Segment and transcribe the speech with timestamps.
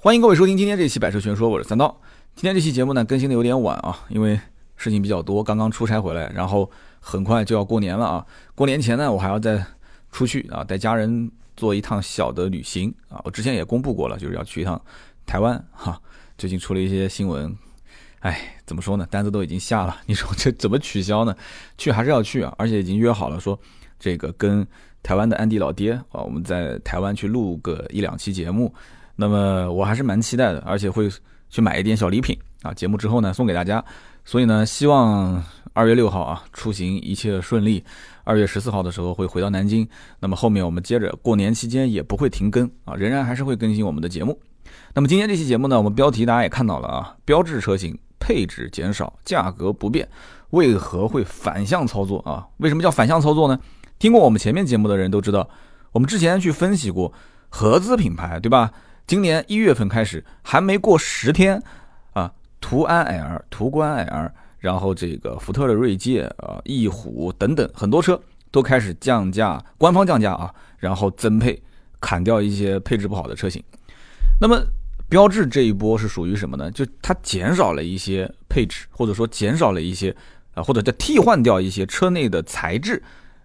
[0.00, 2.00] 欢迎各位收听今天这期《百车全说》，我是三刀。
[2.36, 4.38] 今天这期节目呢更新的有点晚啊，因为
[4.76, 8.24] 事情比较多，刚刚出差回来，然后很快就要过年了啊。
[8.54, 9.60] 过年前呢，我还要再
[10.12, 13.20] 出去啊，带家人做一趟小的旅行啊。
[13.24, 14.80] 我之前也公布过了，就是要去一趟
[15.26, 16.00] 台湾哈。
[16.38, 17.52] 最近出了一些新闻，
[18.20, 19.04] 哎，怎么说呢？
[19.10, 21.34] 单子都已经下了，你说这怎么取消呢？
[21.76, 23.58] 去还是要去啊，而且已经约好了，说
[23.98, 24.64] 这个跟
[25.02, 28.72] 台湾的安迪老爹啊，我们在台湾去录个一两期节目。
[29.20, 31.10] 那么我还是蛮期待的，而且会
[31.50, 33.84] 去买一点小礼品啊，节目之后呢送给大家。
[34.24, 37.82] 所以呢，希望二月六号啊出行一切顺利。
[38.22, 39.88] 二月十四号的时候会回到南京。
[40.20, 44.38] 那么后面我们接着过年期间也不会停更啊，仍然还是会更新我们的节目。
[44.94, 50.08] 那么今天这期节目呢，我们标题大家也看到了啊，标致车型配置减少，价格不变，
[50.50, 52.46] 为何会反向操作啊？
[52.58, 53.58] 为什么叫反向操作呢？
[53.98, 55.48] 听过我们前面节目的人都知道，
[55.90, 57.12] 我们之前去分析过
[57.48, 58.70] 合资品牌，对吧？
[59.08, 61.62] 今年一月份开始，还没过十天，
[62.12, 62.30] 啊，
[62.60, 71.58] 途安 L、途观 L，然后这个福特的锐界啊、翼虎等等很多车都开始降价，官方降价啊，然后增配，
[71.98, 73.64] 砍掉一些配置不好的车型。
[74.38, 74.62] 那么
[75.08, 76.70] 标志这一波是属于什么呢？
[76.70, 80.14] 就它减少了一些配置，或者说减少了一些
[80.52, 83.02] 啊，或者叫替换掉一些车内的材质，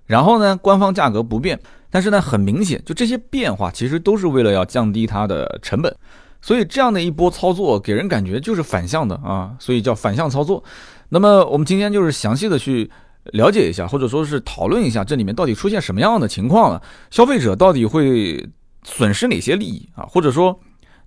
[0.07, 1.57] 然后呢，官方价格不变。
[1.93, 5.95] 但是呢，很明显，就这些变化其实都是为了要降低它的成本，
[6.41, 10.63] 所以这样的一波操作给人感觉就是反向的啊，所以叫反向操作。
[11.09, 12.89] 那么我们今天就是详细的去
[13.25, 18.43] 了解一下，或者说是讨论一下这里面到底出现什么样的情况了，消费者到底会
[18.83, 20.59] 损失哪些利益啊，或者说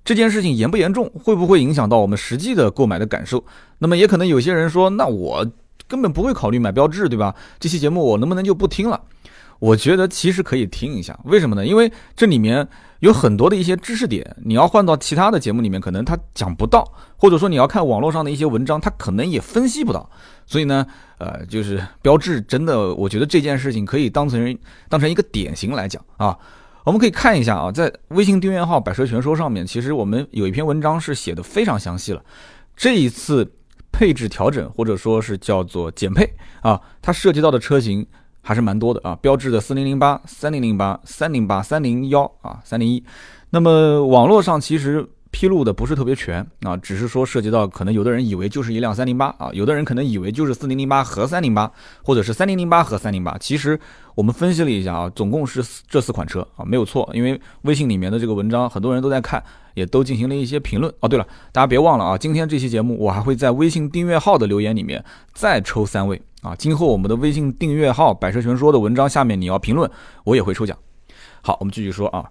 [0.04, 3.44] 这件事情严不严重，会不会影响到我们实际的购买的感受？
[3.78, 5.44] 那么也可能有些人说，那我
[5.88, 7.34] 根本不会考虑买标志，对吧？
[7.58, 9.00] 这期节目我能不能就不听了？
[9.58, 11.66] 我觉得其实可以听一下，为什么呢？
[11.66, 12.66] 因为这里面
[13.00, 20.10] 有很多的一些知识点，你要换到其他的节目里面，可能他讲不到，或者说你要看网络上的一些文章，他可能也分析不到。
[20.44, 20.86] 所以呢，
[21.18, 24.58] 呃，就是标志真的，我觉得这件事情可以当成
[24.88, 26.36] 当成一个典型来讲啊。
[26.84, 32.22] 我们可以看一下啊，在微信订阅号“百车全说”上面，其实我们有一篇文章是写的非常详细了。
[32.76, 33.50] 这一次
[33.90, 36.30] 配置调整或者说是叫做减配
[36.60, 38.06] 啊，它涉及到的车型。
[38.46, 43.02] 还是蛮多的啊，标志的四零零八、三零零八、三零八、三零幺啊、三零一。
[43.50, 51.68] 那么网络上其实披露的不是特别全啊，只是说涉及到可能有的人以为就是一辆三零八啊，有的人可能以为就是四零零八和三零八，
[52.04, 53.36] 或者是三零零八和三零八。
[53.38, 53.76] 其实
[54.14, 57.10] 我们分析了一下啊，总共是这四款车啊，没有错。
[57.12, 59.42] 因为微信里面的这个文章很多人都在看，
[59.76, 60.90] 也都进行了一些评论。
[61.00, 65.04] 哦，对了，大家别忘了啊，今天这期节目我还会在微信订阅号的留言里面
[65.34, 66.20] 再抽三位。
[66.42, 69.90] 啊，今后我们的微信订阅号“百车全说”的文章下面你要评论，
[70.24, 70.76] 我也会抽奖。
[71.42, 72.24] 好，我们继续说啊。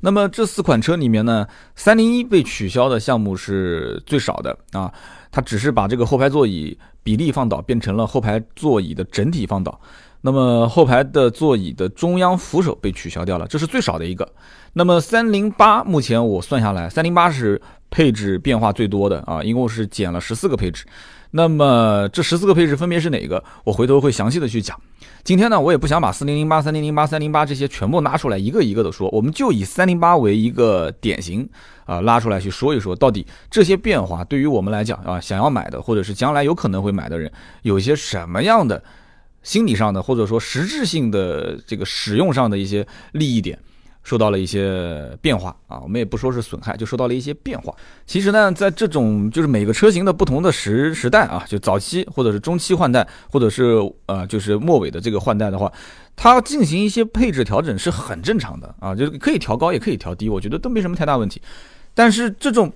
[0.00, 1.46] 那么这四款车里面呢，
[1.76, 4.92] 三零一被取消的项目是最少的啊，
[5.30, 9.80] 它只是把这个后排座椅比例放倒变成了后排座椅的整体放倒。
[10.22, 14.28] 那么后排的座椅的中央扶手被取消掉了，这是最少的一个。
[14.72, 17.60] 那么三零八目前我算下来，三零八是
[17.90, 20.84] 配置变化最多的啊，一共是减了十四个配置。
[21.32, 23.42] 那么这十四个配置分别是哪个？
[23.62, 24.76] 我回头会详细的去讲。
[25.22, 31.48] 今天呢，我也不想把四零零八、三零零八、三零八这些全部拿出来一个一个的说，我们就以三零八为一个典型
[31.84, 37.30] 啊，拉出来去说一说，到底这些变化对于我们来讲啊，想要买的或者是将来有可能会买的人，
[37.62, 38.82] 有一些什么样的
[39.42, 43.58] 心理上的或者说实质性的这个使用上的一些利益点。
[44.02, 47.72] 受到了一些变化啊，我们也不说是损害，就受到了一些变化。
[48.06, 53.74] 其实呢，在这种就是每个车型的不同的时时代啊，就早期或者是中期换代，或者是
[54.06, 55.70] 呃就是末尾的这个换代的话，
[56.16, 61.40] 它进行一些配置调整是很正常的啊，就是可以调高也可以调低，我觉得都没什么太大问题。
[61.94, 62.72] 但是这种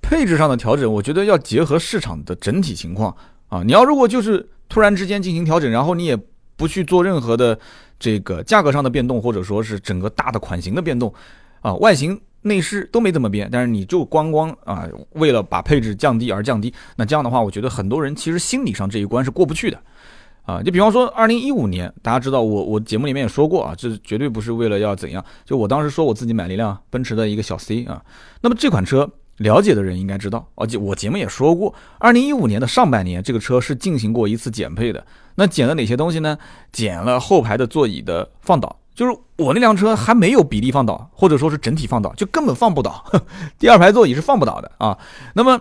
[0.00, 3.14] 配置上的调整，我觉得要结合市场的整体情况
[3.48, 3.64] 啊。
[3.64, 6.18] 你要如果就是突然之间进行调整，然后你也
[6.56, 7.58] 不去做任何的。
[8.02, 11.12] 这个价格上的变动，或者说是整个大的款型的变动，
[11.60, 19.78] 啊，外形内饰都没怎么变，但是你就光光啊，为了把配置降低而降低，那这样的话，我觉得很多人其实心理上这一关是过不去的，
[20.46, 28.02] 啊，就比方说二零一五年，大家知道我我节目里面也说过啊，这绝对不是为了要怎样，就我当时说我自己买了一辆奔驰的一个小 C 啊，
[28.40, 29.06] 那么这款车。
[29.40, 35.02] 了解的人应该知道，而且我节目也说过，二零一五年的上半年，这个车是进行过一次减配的。
[35.36, 36.36] 那减了哪些东西呢？
[36.70, 43.02] 减了后排的座椅的放倒，就是我那辆车还没有比例放倒，或者说是整体放倒，就根本放不倒。
[43.58, 44.98] 第二排座椅是放不倒的啊。
[45.32, 45.58] 那么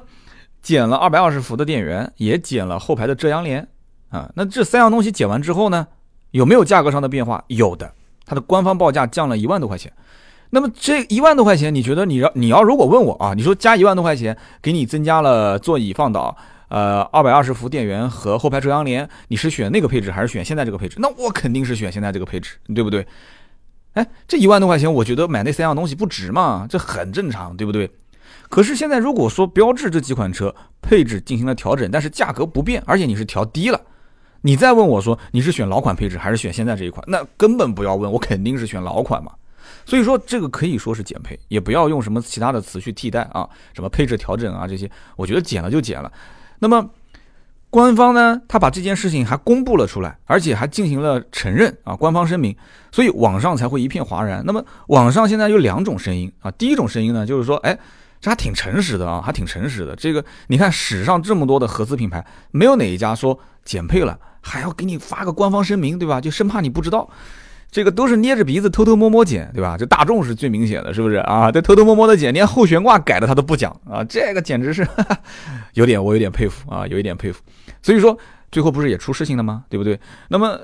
[0.62, 3.66] 减了二百二十伏的电源，也减了后排的遮阳帘
[4.10, 4.30] 啊。
[4.36, 5.88] 那这三样东西减完之后呢，
[6.31, 7.42] 有没有价格上的变化？
[7.48, 7.94] 有的，
[8.26, 9.94] 它的官方报价降了一万多块钱。
[10.51, 16.36] 那么这一万多块钱，你觉得你要你要如果问我啊，你说加一万多块钱给你增加了座椅放倒，
[16.69, 20.98] 呃，二百二十伏电源和后排遮阳帘，你是选那个配置还是选现在这个配置？
[21.00, 23.06] 那我肯定是选现在这个配置，对不对？
[23.94, 27.90] 哎，这一万多块钱，我觉得买那三样东西不值嘛，这很正常，对不对？
[28.50, 33.80] 可是现在如果说标致这几款车配置进行了调整，但是价格不变，而且你是调低了，
[34.42, 39.31] 你再问我说你是选老款配置还是选现在这一款，那根本不要问，我肯定是选老款嘛。
[39.90, 46.12] 所以说这个可以说是减配，也不要用什么其他的词去替代啊，什么配置调整啊这些，我觉得减了就减了。
[46.60, 46.88] 那么
[47.72, 52.56] 官方呢，他把这件事情还公布了出来，而且还进行了承认啊，官方声明，
[52.92, 54.44] 所以网上才会一片哗然。
[54.46, 57.76] 那么网上现在有两种声音啊，第一种声音呢就是说，哎，
[58.22, 59.96] 这还挺诚实的啊，还挺诚实的。
[59.96, 66.22] 这个你看史上这么多的合资品牌，没有哪一家说减配了还要给你发个官方声明，对吧？
[66.22, 67.10] 就生怕你不知道。
[67.71, 69.77] 这个都是捏着鼻子偷偷摸摸剪，对吧？
[69.77, 71.51] 这大众是最明显的，是不是啊？
[71.51, 74.04] 这偷偷摸摸的剪，连后悬挂改的他都不讲啊！
[74.04, 74.88] 这个简直是
[75.74, 77.44] 有点，我有点佩服啊，有一点佩服。
[77.83, 78.18] 所以说
[78.51, 79.66] 最后不是也出事情了吗？
[79.69, 80.00] 对不对？
[80.30, 80.60] 那么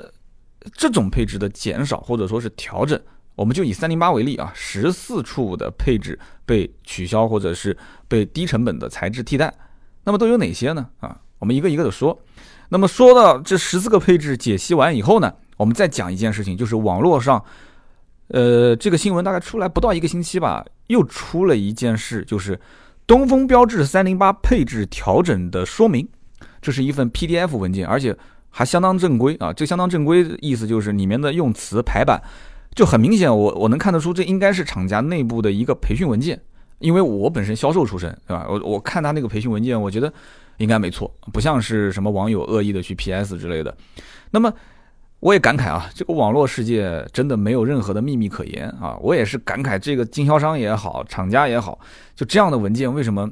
[0.73, 2.99] 这种配置的减少或者说是调整，
[3.35, 9.53] 我们就以三零八为例啊，十四处的配置被取消或者是被低成本的材质替代，
[10.03, 10.87] 那么都有哪些呢？
[11.01, 12.19] 啊，我们一个一个的说。
[12.69, 15.31] 那么说到这十四个配置解析完以后呢？
[15.57, 17.43] 我们再讲一件事情，就是网络上，
[18.27, 22.59] 呃，这个新闻大概出来不到一个星期吧，又出了一件事，就是
[23.07, 26.05] 东风标致三零八配置调整的说明，
[26.61, 28.13] 这是一份 PDF 文件，而且
[28.49, 29.53] 还相当正规啊。
[29.53, 32.21] 这相当正规的意思就是里面的用词排版
[32.73, 36.41] 就很明显，我我能看得出这应该是厂家内部的一个培训文件，
[36.79, 38.45] 因为我本身销售出身，对吧？
[38.49, 40.11] 我我看他那个培训文件，我觉得
[40.57, 43.73] 应该没错，不像是什么网友恶意的去 PS 之类的。
[44.31, 44.51] 那么。
[45.25, 48.95] 我也感慨啊，这个网络世界真的没有任何的秘密可言啊！
[49.01, 51.80] 我也是感慨，这个经销商也好，厂家也好，
[52.13, 53.27] 就这样的文件为什么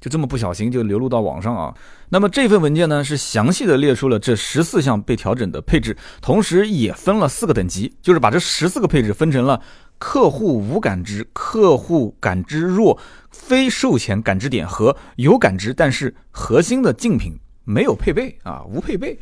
[0.00, 1.74] 就这么不小心就流露到网上啊？
[2.10, 9.60] 那么这份文件呢，是详细的列出了这十四项被调整的配置，同时也分了四个等级，就是把这十四个配置分成了
[9.98, 12.96] 客户无感知、客户感知弱、
[13.32, 19.18] 非售前感知点和有感知但是核心的竞品没有配备啊，无配备。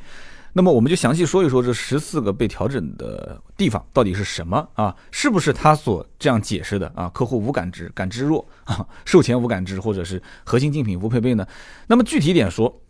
[0.57, 4.95] 那么我们就详细说一说这十四个被调整的地方到底是什么啊？
[5.11, 7.09] 是不是他所这样解释的啊？
[7.09, 11.45] 客户无感知、感知弱 啊，售前无感知，或者是核心竞品无配备呢？
[11.89, 12.81] 那么具体点说，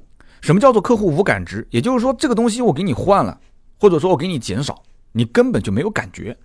[0.43, 1.67] 什么叫做客户无感知？
[1.71, 3.41] 也就是说，这个东西我给你换了，
[3.81, 4.83] 或者说我给你减少，
[5.13, 6.37] 你根本就没有感觉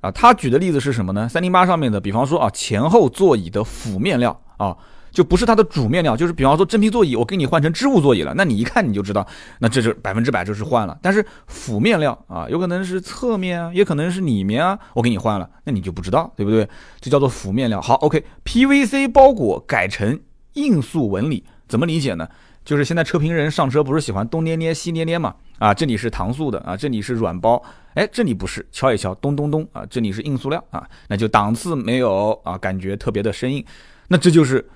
[0.00, 0.10] 啊。
[0.10, 1.28] 他举的例子是什么呢？
[1.28, 4.74] 三零八上面的，比方说啊，前后座椅的辅面料啊。
[5.14, 9.24] 就不是它的主面料，就是比方说真皮座椅，我给你换成织物座椅了，那你一看你就知道，
[9.60, 10.98] 那这是百分之百就是换了。
[11.00, 16.68] 但是辅面料啊，有可能是侧面啊，也可能是里面啊，我给你换了，那你就不知道，对不对？
[17.00, 17.80] 这叫做辅面料。
[17.80, 20.18] 好，OK，PVC 包裹改成
[20.54, 22.28] 硬塑纹理，怎么理解呢？
[22.64, 25.32] 就是现在车评人上车不是喜欢东捏捏西捏捏嘛？
[25.60, 27.62] 啊，这里是搪塑的啊，这里是软包，
[27.94, 33.64] 哎，这里不是，敲一敲，咚咚咚啊，这里是硬塑料啊，那就档次没有啊，感觉特别的生硬，
[34.08, 34.68] 那这就是。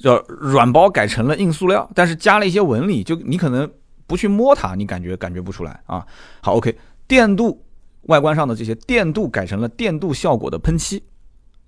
[0.00, 3.70] 叫软包改成了硬塑料，但是加了一些纹理，就你可能
[4.06, 6.04] 不去摸它，你感觉感觉不出来啊。
[6.40, 6.74] 好，OK，
[7.06, 7.62] 电镀
[8.02, 11.02] 外观上的这些电镀改成了电镀效果的喷漆。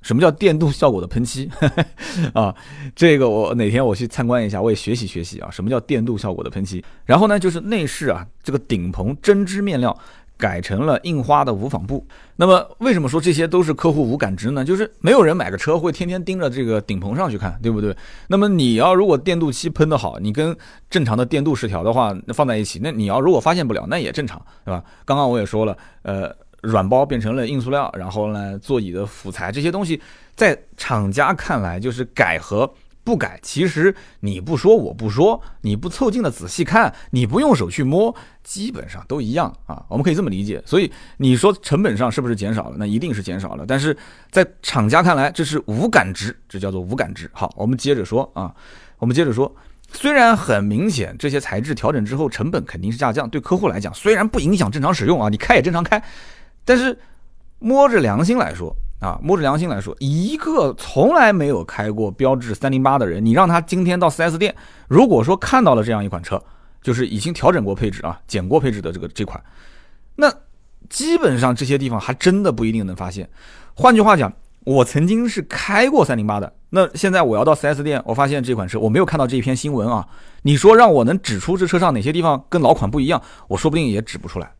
[0.00, 1.48] 什么叫电镀效果的喷漆
[2.34, 2.52] 啊？
[2.96, 5.48] 这个我哪天我去参观一下，我也学习学习啊。
[5.48, 6.84] 什么叫电镀效果的喷漆？
[7.04, 9.96] 然后呢，就是内饰啊，这个顶棚针织面料。
[10.36, 12.04] 改成了印花的无纺布。
[12.36, 14.64] 那么为什么说这些都是客户无感知呢？
[14.64, 17.96] 就是没有人买个车会天天盯着这个顶棚上去看，对不对？
[18.28, 20.56] 那么你要如果电镀漆喷的好，你跟
[20.90, 24.82] 正常的电镀饰条的话那放在一起，那你要如果发现不了，那也正常，对吧？
[25.04, 30.00] 刚刚我也说了，呃，软包变成了硬塑料，然后呢，座椅的辅材这些东西，
[30.34, 32.68] 在厂家看来就是改和。
[33.04, 39.84] 不改，其实你不说我不说，你不凑近的仔细看，你不用手去摸，基本上都一样啊。
[39.88, 40.62] 我们可以这么理解。
[40.64, 42.76] 所以你说成本上是不是减少了？
[42.78, 43.64] 那一定是减少了。
[43.66, 43.96] 但是
[44.30, 47.28] 在厂家看来，这是无感知，这叫做无感知。
[47.34, 48.54] 好，我们接着说啊，
[48.98, 49.52] 我们接着说。
[49.94, 56.02] 虽然很明显，这些材质调整之后成本肯定是下降，对客户来讲，虽然不影响正常使用啊，你开也正常开，
[56.64, 56.98] 但是
[57.58, 58.74] 摸着良心来说。
[59.02, 64.54] 啊，摸着良心来说，一个从来没有开过标致三零八的人，你让他今天到 4S 店，
[64.86, 66.40] 如果说看到了这样一款车，
[66.80, 69.42] 就是已经调整过配置啊、减过配置的这个这款，
[70.14, 70.32] 那
[70.88, 73.28] 基本上这些地方还真的不一定能发现。
[73.74, 74.32] 换句话讲，
[74.64, 80.06] 我曾经是开过三零八的，那现在我要到 4S 店，我发现这款车我没有看到这一篇新闻啊，
[80.42, 84.52] 你说让我能指出这车上哪些地方跟老款不一样，我说不定也指不出来。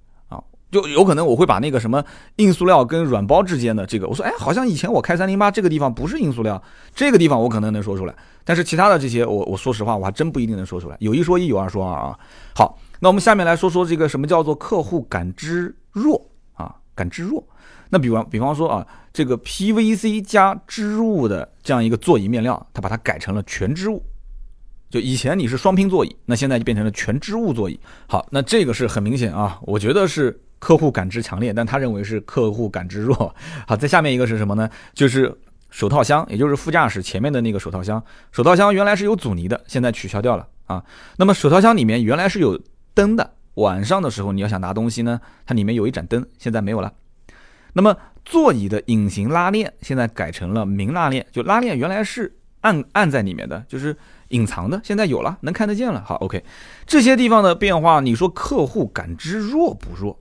[0.73, 2.03] 就有可能我会把那个什么
[2.37, 6.61] 硬塑料跟软包之间的这个，我说哎，好像以前我开三零八这个地方不是硬塑料，
[6.95, 10.97] 这个地方我可能能说出来，但是其他的这些，我我说实话我还真不一定能说出来。
[10.99, 12.19] 有一说一，有二说二啊。
[12.55, 16.21] 好，那我们下面来说说这个什么叫做客户感知弱
[16.55, 17.47] 啊，感知弱。
[17.91, 24.03] 那比方比方说啊，这个 PVC 加织物的这样一个座椅面料，它把它改成了全织物。
[24.89, 27.79] 就以前你是双拼座椅，那现在就变成了全织物座椅。
[28.07, 33.35] 好，那这个是很明显啊，我觉得是客户感知强烈，但他认为是客户感知弱。
[33.67, 34.71] 好，在下面一个是什么呢？
[34.95, 35.37] 就是
[35.71, 38.01] 手套箱，也就是副驾驶前面的那个手套箱。
[38.31, 40.85] 手套箱原来是有阻尼的，现在取消掉了啊。
[41.17, 42.57] 那么手套箱里面原来是有
[42.95, 46.93] 灯的，晚上的时候你要想拿东西呢，它里面有一盏灯，现在没有了。
[47.73, 53.97] 那么座椅的隐形拉链现在改成了明拉链，就拉链原来是暗暗在里面的，就是。
[54.33, 56.03] 隐藏的现在有了，能看得见了。
[56.07, 56.43] 好，OK，
[56.87, 60.19] 这些地方的变化，你说客户感知弱不弱？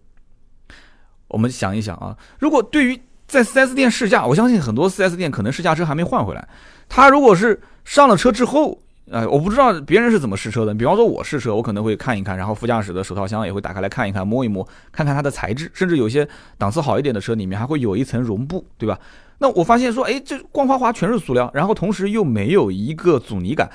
[1.32, 6.48] 我们想一想啊，如果对于在 4S 店试驾，我相信很多 4S 店可能试驾车还没换回来，
[6.88, 8.78] 他如果是上了车之后，
[9.12, 10.74] 哎，我不知道别人是怎么试车的。
[10.74, 19.00] 比方说我试车，我可能会看一看，然后副驾驶的手套箱也会打开来看一看，摸一摸，看看它的材质，甚至有些档次好一点的车里面还会有一层绒布，对吧？
[19.40, 23.70] 那我发现说，哎，这光滑滑全是塑料，然后同时又没有一个阻尼感。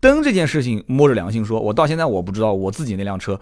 [0.00, 3.38] 灯这件事情摸着良心说，我到现在我不知道我自己那辆车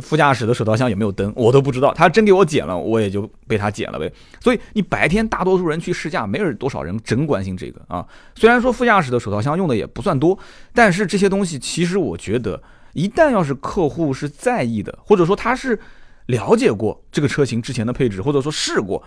[0.00, 1.92] 副驾驶的手套箱有没有灯，我都不知道。
[1.92, 4.10] 他真给我剪了，我也就被他剪了呗。
[4.40, 8.06] 所以你白天大多数人去试驾，没有多少人真关心这个啊。
[8.34, 10.38] 虽然说副驾驶的手套箱用的也不算多，
[10.72, 12.62] 但是这些东西其实我觉得，
[12.94, 15.78] 一旦要是客户是在意的，或者说他是
[16.26, 19.02] 了解过这个车型之前的配置，或者说试过。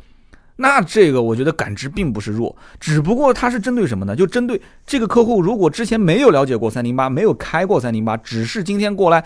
[0.57, 4.15] 那这个我觉得感知并不是弱，只不过它是针对什么呢？
[4.15, 9.25] 就针对这个客户，如果之前没有了解过三零八，没有开过三零八，只是今天过来，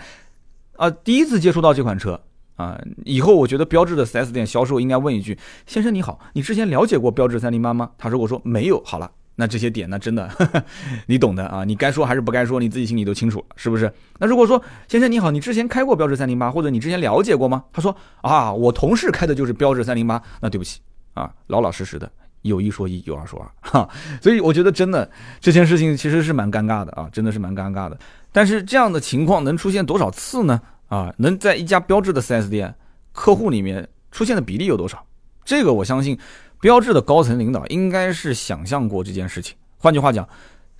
[0.80, 2.18] 啊，第一次接触到这款车
[2.56, 7.90] 啊，以后我觉得标致的 4S 店销售应该问一句：先生你好，你之前了解过标致三零八吗？
[7.98, 10.26] 他如果说没有，好了，那这些点那真的
[11.04, 13.92] 你懂的啊，你该说还是不该说，你自己心里都清楚，是不是？
[14.18, 17.62] 那如果说先生你好，你之前开过标致三零八，或者你之前了解过吗？
[17.74, 20.80] 他说啊，我同事开的就是标致三零八，那对不起。
[21.12, 22.10] 啊，老老实实的，
[22.42, 23.88] 有一说一，有二说二， 哈，
[24.22, 25.08] 所以我觉得真的
[25.40, 27.98] 这件事情其实是蛮尴尬的啊，真的是蛮尴尬的。
[28.32, 30.60] 但是这样的情况能出现多少次呢？
[30.88, 32.74] 啊，能在一家标志的 4S 店
[33.12, 35.04] 客户里面出现的比例有多少？
[35.44, 36.18] 这个我相信
[36.60, 39.56] 标志的高层领导应该是想象过这件事情。
[39.76, 40.26] 换句话讲，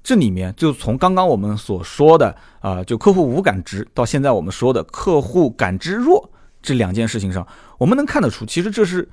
[0.02, 6.30] 这里面就从刚刚我们所说的啊，就客户无感知到现在我们说的客户感知弱
[6.62, 9.06] 这两件事情上，我们能看得出，其实这是。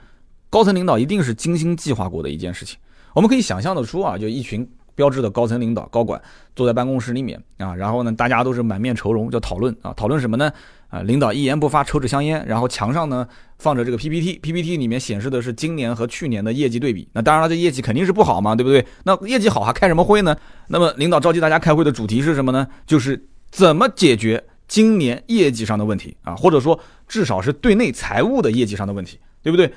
[0.50, 2.78] 高层领导一定是精心计划过的一件事情，
[3.14, 6.22] 我们可以想象得出啊，就一群标志的高层领导、高管
[6.56, 10.52] 坐在办公室里面啊，然后呢，大家都是满面愁容，就讨论啊，讨论什么呢？
[10.90, 13.28] 啊，领导一言不发，抽着香烟，然后墙上呢
[13.60, 17.06] 放着这个 PPT，PPT 里面显示的是今年和去年的业绩对比。
[17.12, 18.86] 那当然了，这业绩肯定是不好嘛，对不对？
[19.04, 20.34] 那业绩好还开什么会呢？
[20.70, 22.66] 那么领导召集大家开会的主题是什么呢？
[22.86, 29.70] 就是怎么解决今年业绩上的问题啊，或者说至少是对内财务的业绩上的问题，对不对？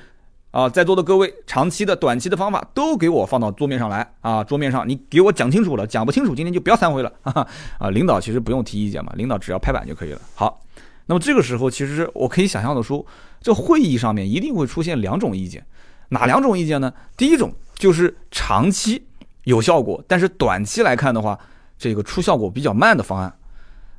[0.51, 4.43] 啊，在座的各位，长期的、短期的方法都给我放到桌面上来啊！
[4.43, 7.11] 桌面上你给我讲清楚了，讲不清楚，今天就不要散会了。
[7.23, 7.47] 哈哈
[7.79, 10.19] 啊，领导其实不用提意见嘛，领导只要拍板就可以了。
[10.35, 10.61] 好，
[11.05, 13.05] 那么这个时候，其实我可以想象的说，
[13.39, 15.65] 这会议上面一定会出现两种意见，
[16.09, 16.93] 哪两种意见呢？
[17.15, 19.01] 第一种就是长期
[19.45, 21.39] 有效果，但是短期来看的话，
[21.77, 23.33] 这个出效果比较慢的方案。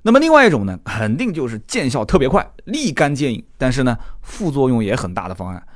[0.02, 5.66] 那么另外一种呢，肯定就是见效特别快、立竿见影，但是呢，副作用也很大的方案。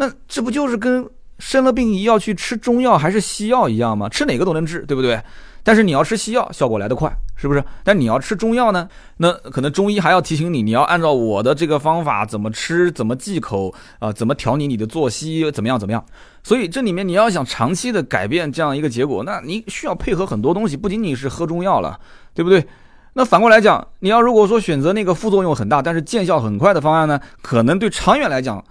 [0.00, 1.04] 那这不就是跟
[1.40, 4.08] 生了病要去吃中药还是西药一样吗？
[4.08, 5.20] 吃哪个都能治，对不对？
[5.64, 7.62] 但是你要吃西药，效果来得快，是不是？
[7.82, 16.02] 但你要吃中药呢，那可能中医还要提醒你，你要按照我的这个方法怎么吃，怎么忌口啊，怎么调理你的作息，怎么样怎么样？
[16.44, 21.98] 所以这里面你要想长期的改变这样一个结果，那你需要配合很多东西，不仅仅是喝中药了，
[22.32, 22.64] 对不对？
[23.14, 28.64] 那反过来讲，你要如果说选择那个副作用很大，但是见效很快的方案呢，可能对长远来讲。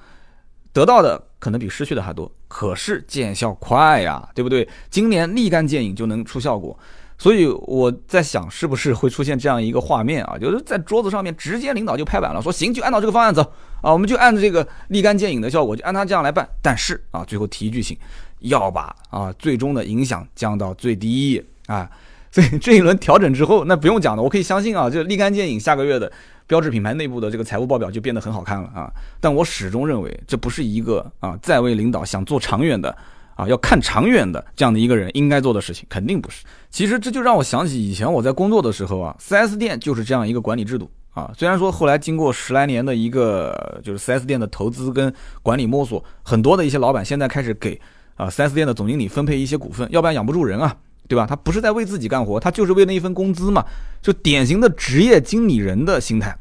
[0.77, 4.67] 得到的可能比失去的还多，可是见效快呀，对不对？
[4.91, 6.77] 今年立竿见影就能出效果，
[7.17, 10.37] 所以我在想，是不是会出现这样一个画面啊？
[10.37, 13.41] 就是在桌子上面直接领导就拍板了，说行，就按照这个方案走
[13.81, 16.47] 啊，我们就按这个立竿见影的效果，就按他这样来办。
[16.61, 17.97] 但是啊，最后提一句，醒
[18.41, 21.89] 要把啊最终的影响降到最低啊。
[22.29, 26.11] 所以这一轮调整之后，那不用讲了，我可以相信啊，就立竿见影，下个月的。
[26.47, 28.89] 标志品牌内部的这个财务报表就变得很好看了啊！
[29.19, 32.95] 但我始终认为，这不是一个啊在位领导想做长远的
[33.35, 36.45] 啊要看长远的这样的一个人应该做的事情，肯定不是。
[36.69, 41.31] 其实这就让我想起以前我在工作的时候啊，4S 店就是这样一个管理制度啊。
[41.37, 45.13] 虽然说后来经过十来年的一个就是 4S 店的投资跟
[45.43, 47.79] 管理摸索，很多的一些老板现在开始给
[48.15, 50.75] 啊 4S 店的总经理分配一些股份，要不然养不住人啊，
[51.07, 51.25] 对吧？
[51.25, 53.65] 他不是在为自己干活，他就是为那一份工资嘛，
[54.01, 56.37] 就典型的职业经理人的心态。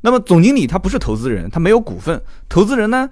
[0.00, 3.08] 那么总经理他不是投资人，他没有股份，投资人呢？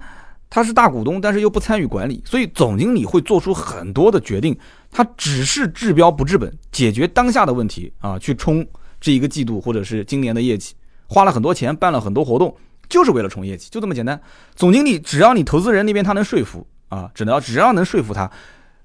[0.51, 4.57] 他是大股东，但是又不参与管理，所以总经理会做出很多的决定。
[4.89, 8.65] 他只是治标不治本，解决当下的问题啊，去冲
[8.99, 10.73] 这一个季度或者是今年的业绩，
[11.05, 12.57] 花了很多钱，办了很多活动，
[12.89, 14.19] 就是为了冲业绩，就这么简单。
[14.55, 18.31] 总经理只要你投资人那边他能说服啊，只要只要能说服他，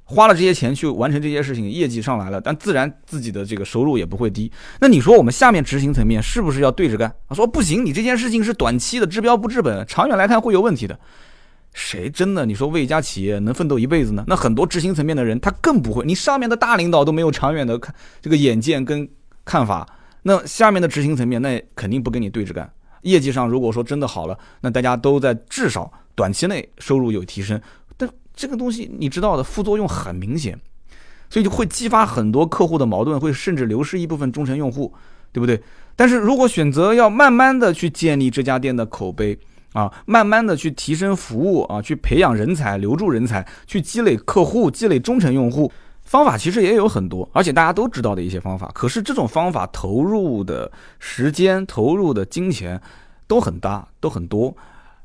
[0.04, 4.52] 花了这些钱去完成这些事情，业绩上来了，但自然自己的这个收入也不会低。
[4.80, 7.12] 那你说我们下面执行层面是不是要对着干？
[7.28, 10.99] 啊说不行，你这件事情是短期的，治标不治本，长远来看会有问题的。
[11.73, 14.25] 谁真的你说为一家企业能奋斗一辈子呢？
[14.28, 17.92] 那很多执行层面的人他更不会，你上面的大领导都没有长远的看
[18.23, 19.08] 这个眼见跟
[19.44, 19.88] 看法，
[20.23, 22.70] 那下面的执行层面那肯定不跟你对着干。
[23.02, 27.61] 业绩上如果说真的好了，那大家都在至少短期内收入有提升，
[28.35, 30.59] 这个东西你知道的副作用很明显，
[31.31, 34.93] 所以就会激发很多客户的矛盾，会甚至流失一部分忠诚用户，
[35.33, 35.62] 对不对？
[35.97, 39.38] 但是如果选择要慢慢的去建立这家店的口碑。
[39.75, 48.71] 啊，慢慢的去提升服务啊，去培养人才，留住人才，去积累客户，积累忠诚用户，方法其实也有很多，而且大家都知道的一些方法。
[48.73, 52.81] 可是这种方法投入的时间、投入的金钱
[53.26, 54.57] 都很大，都很多，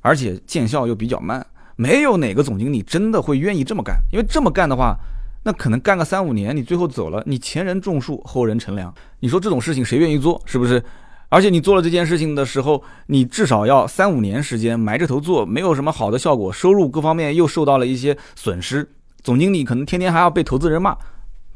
[0.01, 1.43] 而且见效又比较慢。
[1.79, 4.97] 没有哪个总经理真的会愿意这么干，因为这么干的话，
[5.43, 8.93] 那可能干个三五年，你最后走了，你前人种树，后人乘凉。
[9.21, 10.41] 你说这种事情谁愿意做？
[10.43, 10.83] 是不是？
[11.29, 18.85] 而且你做了这件事情的时候，你至少要三五年时间埋着头做，没有什么好的效果，收入各方面又受到了一些损失。
[19.23, 20.97] 总经理可能天天还要被投资人骂，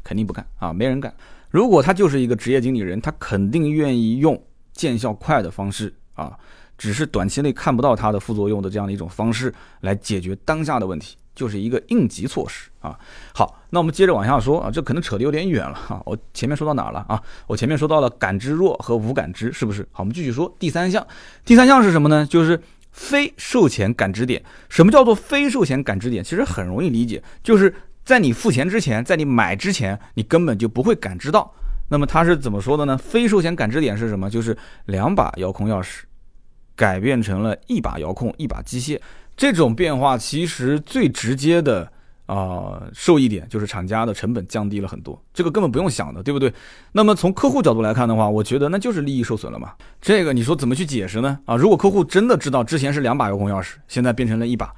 [0.02, 1.12] 肯定不干啊，没人干。
[1.50, 6.32] 如果他就是一个职业经理人，他肯定愿意用见效快的方式啊，
[6.78, 11.16] 只是短期内看不到它的副作用的这样的一种方式来解决当下的问题。
[11.34, 12.96] 就是一个应急措施啊。
[13.34, 16.00] 好，那我们接着往下说啊，这可能扯得有点远了哈。
[16.06, 17.20] 我前面说到哪了啊？
[17.48, 19.82] 我前面说到了感知弱和无感知，是不是？
[19.90, 21.04] 好，我们继续说第三项。
[21.44, 22.24] 第三项是什么呢？
[22.24, 24.40] 就是非售前感知点。
[24.68, 26.22] 什么叫做非售前感知点？
[26.22, 31.52] 其实很容易理解，就是在你付钱之前，在你买之前，你根本就不会感知到。
[31.88, 32.96] 那么它是怎么说的呢？
[32.96, 34.30] 非售前感知点是什么？
[34.30, 36.02] 就是两把遥控钥匙
[36.76, 38.98] 改变成了一把遥控，一把机械。
[39.36, 41.90] 这种变化其实最直接的
[42.26, 46.52] 啊受益点就是厂家的成本降低了很多，这个根本不用想的，对不对？
[46.92, 49.72] 那么从客户角度来看的话，我觉得那就是利益受损了嘛。
[50.00, 51.38] 这个你说怎么去解释呢？
[51.46, 54.72] 啊，如果客户真的知道之前是两把遥控钥匙，现在变成了一把，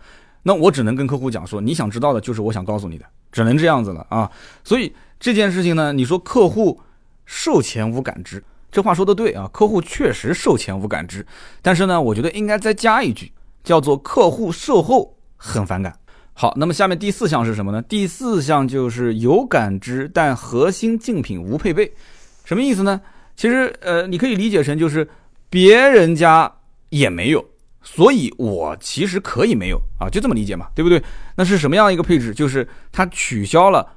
[0.44, 4.30] 那我只能跟客户讲说，你想知道的就是我想告诉你的，只能这样子了啊。
[4.64, 6.80] 所以这件事情呢，你说客户
[7.26, 8.42] 售前无感知，
[8.76, 11.26] 这话说的对啊，客户确实售前无感知，
[11.62, 13.32] 但是呢，我觉得应该再加一句。
[13.64, 15.98] 叫做客户售后很反感。
[16.34, 17.80] 好，那么下面第四项是什么呢？
[17.80, 21.90] 第四项就是有感知，但核心竞品无配备。
[22.44, 23.00] 什么意思呢？
[23.34, 25.08] 其实呃，你可以理解成就是
[25.48, 26.52] 别人家
[26.90, 27.42] 也没有，
[27.82, 31.02] 所以我其实可以没有啊，就这么理解嘛，对不对？
[31.34, 32.34] 那是什么样一个配置？
[32.34, 33.90] 就是它取消了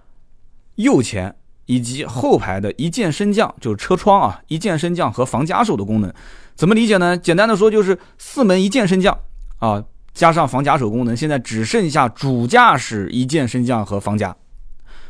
[0.75, 1.35] 右前
[1.69, 6.11] 以及后排的一键升降，就是车窗啊一键升降和防夹手的功能。
[6.55, 7.15] 怎么理解呢？
[7.15, 9.15] 简单的说就是四门一键升降。
[9.59, 14.35] 啊，加上防夹手功能，现在只剩下主驾驶一键升降和防夹，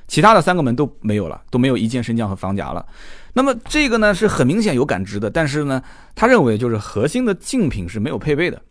[0.06, 2.86] 其他的三个门都没有了，都没有一键升降和防夹了。
[3.32, 5.82] 那么这个呢是很明显有感知的，但是呢，
[6.14, 8.62] 他认为就是核心的竞品是没有配备的。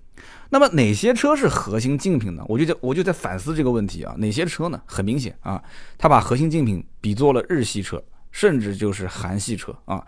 [0.48, 2.42] 那么哪些车是核心竞品呢？
[2.48, 4.80] 我就在我就在反思这个问题啊，哪些车呢？
[4.86, 5.62] 很明显啊，
[5.96, 10.04] 他把核心竞品比作了日系车，甚至就是韩系车啊。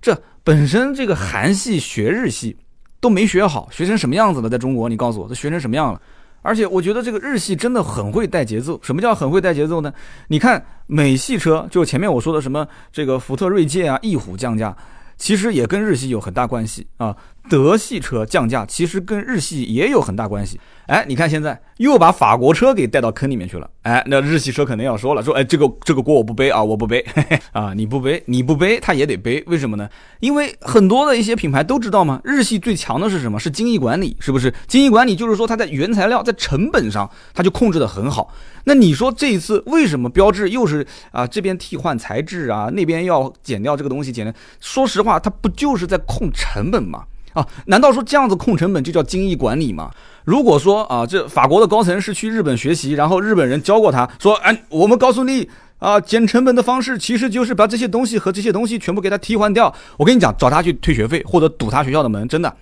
[0.00, 2.56] 这本身这个韩系学日系。
[3.02, 4.48] 都没学好，学成什么样子了？
[4.50, 5.98] 在中国，你告诉我，都学成什么样了？
[6.42, 8.78] 而且我觉得这个日系真的很会带节奏。
[8.82, 9.90] 什么叫很会带节奏呢？
[10.28, 14.76] 你看美系车，就前面我说的什么这个福特锐界啊、翼虎降价，
[15.16, 17.16] 其实也跟日系有很大关系啊。
[17.50, 20.58] 德系车降价，其实跟日系也有很大关系。
[20.86, 23.68] 哎，你看现在又把法国车给带到坑里面去了。
[23.82, 27.04] 哎，那日系车肯定要说了，说哎，这个这个锅我不背啊，我不背
[27.52, 29.42] 啊，你不背，你不背，他也得背。
[29.46, 29.88] 为什么呢？
[30.20, 33.38] 因为很多的一些品牌都知道嘛，日系最强的是什么？
[33.38, 34.52] 是精益管理，是不是？
[34.66, 38.32] 精益管理就是说它在原材料、在成本上，它就控制的很好。
[38.64, 44.34] 那你说这一次为什么标志又是啊这边替换材质啊，那边要减掉这个东西减掉？
[44.60, 47.04] 说实话，它不就是在控成本吗？
[47.32, 49.90] 啊，难道说这样子控成本就叫精益管理吗？
[50.24, 59.74] 如果说啊，这法国的高层是去日本学习，然后日本人教过他说，哎，我们告诉你，啊，减成本的方式其实就是把这些东西和这些东西全部给他替换掉。
[59.96, 62.54] 我跟你讲，找他去退学费或者堵他学校的门，真的，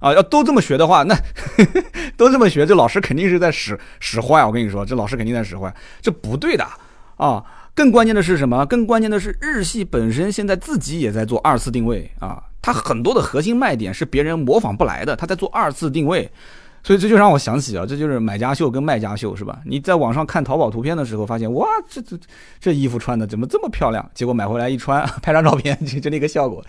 [0.00, 1.16] 啊，要都这么学的话，那
[2.16, 4.44] 都这么学，这老师肯定是在使使坏。
[4.44, 6.66] 我跟你说，这老师肯定在使坏，这不对的
[7.16, 7.42] 啊。
[7.74, 8.66] 更关键的是什么？
[8.66, 16.30] 更关键的是日系本身现在自己也在做二次定位啊，它很多的核心卖点是别人模仿不来的，它在做二次定位。
[16.84, 19.58] 所以这就让我想起啊，这就是买家秀跟卖家秀是吧？
[19.64, 22.16] 你在网上看淘宝图片的时候，发现哇，这这
[22.60, 24.08] 这衣服穿的怎么这么漂亮？
[24.14, 26.64] 结果买回来一穿， 拍张照片就就那个效果。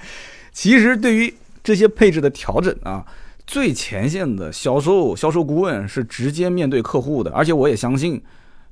[0.51, 3.05] 其实对于这些配置的调整啊，
[3.45, 8.21] 最前线的销售销售顾问是直接面对客户的，而且我也相信，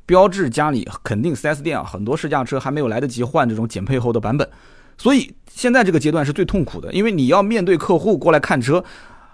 [0.06, 4.49] 标致家里肯定 4S 店啊，很多试驾车还没有来得及换这种减配后的版本，
[4.97, 8.83] 所以现在这个阶段是最痛苦的，因为你要面对客户过来看车。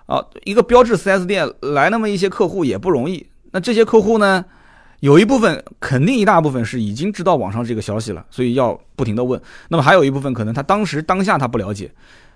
[0.06, 3.26] 啊，一个标致 4S 店来那么一些客户也不容易。
[3.52, 4.44] 那这些客户呢，
[5.00, 9.42] 有一部分肯定一大部分是已经知道网上这个消息了，所以要不停的问。
[9.70, 11.90] 那么还有一部分可能他当时当下他不了解，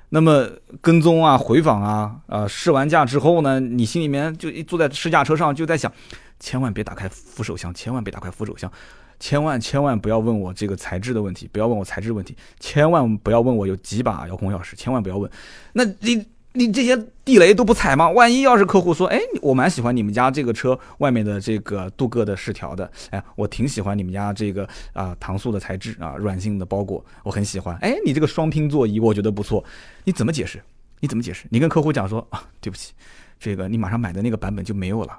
[0.10, 0.48] 那么
[0.80, 5.92] 跟踪啊、回访啊、啊试完驾之后呢，你心里面就一坐在试驾车上就在想，
[6.40, 8.72] 千万别打开扶手箱，千万别打开扶手箱，
[9.20, 15.30] 千万千万不要问我这个材质的问题，不要问我材质问题，千万不要问我有几把遥控钥匙，千万不要问。
[15.74, 16.26] 那你。
[16.54, 18.10] 你这些地雷都不踩吗？
[18.10, 27.78] 万一要是客户说，哎，我蛮喜欢你们家这个车外面的这个镀铬的饰条的，哎，我挺喜欢你们家这个啊搪塑的材质啊，软性的包裹，我很喜欢。
[27.82, 29.64] 哎，你这个双拼座椅我觉得不错，
[30.04, 30.60] 你怎么解释？
[31.00, 31.46] 你怎么解释？
[31.52, 32.94] 你跟客户讲说啊，对不起，
[33.40, 35.16] 这个你马上买的那个版本就没有了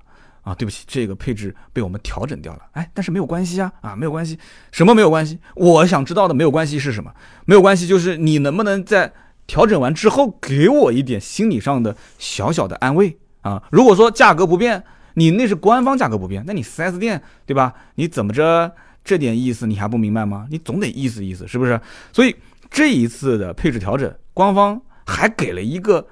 [0.48, 2.62] 啊，对不起，这个配置被我们调整掉了。
[2.72, 4.38] 哎，但是没有关系啊，啊，没有关系，
[4.72, 5.38] 什么没有关系？
[5.54, 7.12] 我想知道的没有关系是什么？
[7.44, 9.12] 没有关系就是你能不能在。
[9.50, 13.62] 调整完之后，给我一点心理上的小小的安慰啊！
[13.72, 14.84] 如果说价格不变，
[15.14, 17.72] 你那是官方价格不变，那你 4S 店对吧？
[17.94, 18.70] 你怎么着
[19.02, 20.46] 这点意思你还不明白吗？
[20.50, 21.80] 你总得意思意思，是不是？
[22.12, 22.36] 所以
[22.68, 26.06] 这一次的配置调整，官方还给了一个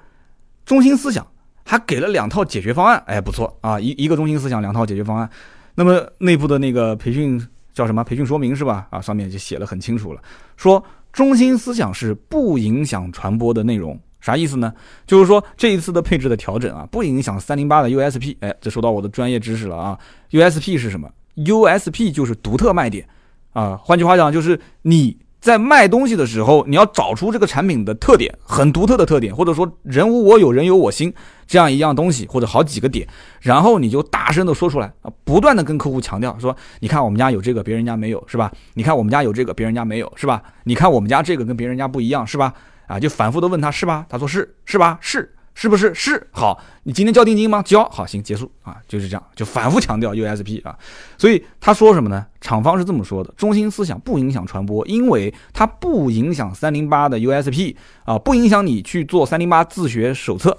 [0.65, 1.27] 中心思想，
[1.67, 3.77] 还给了两套解决方案，哎，不错啊！
[3.79, 5.29] 一一个中心思想，两套解决方案。
[5.75, 7.39] 那么内部的那个培训
[7.73, 8.03] 叫什么？
[8.03, 8.87] 培训说明是吧？
[8.89, 10.21] 啊，上面就写了很清楚了，
[10.55, 10.83] 说。
[11.13, 14.71] 中心思想是不影响传播的内容，啥意思呢？
[15.07, 18.35] 就是说这一次的配置的调整啊，不影响三零八的 USP。
[18.41, 19.97] 哎，这说到我的专业知识了啊。
[20.29, 23.07] USP 是什么？USP 就是独特卖点
[23.53, 23.79] 啊。
[23.83, 25.17] 换句话讲，就是你。
[25.39, 31.13] 在卖东西的时候，你要找出这个产品的特点，很独特的特点，或者说人无我有，人有我心
[31.47, 33.07] 这样一样东西，或者好几个点，
[33.39, 38.51] 然后你就大声的说出来啊，不断的跟客户强调说，你看我们家有这个，别人家没有，是吧？
[38.73, 40.43] 你看我们家有这个，别人家没有，是吧？
[40.65, 42.53] 你看我们家这个跟别人家不一样，是吧？
[42.87, 44.05] 啊，就反复的问他是吧？
[44.09, 44.97] 他说是，是吧？
[45.01, 45.33] 是。
[45.59, 46.61] 是不是是好？
[46.83, 47.63] 你今天交定金吗？
[47.63, 50.77] 交好，行，结束啊，就是这样，就反复强调 USP 啊。
[51.17, 52.23] 所以他说什么呢？
[52.39, 60.55] 厂方是这么说的：中心思想不影响传播，因为它不影响三零八的 USP 啊，不影响你去做三零八自学手册。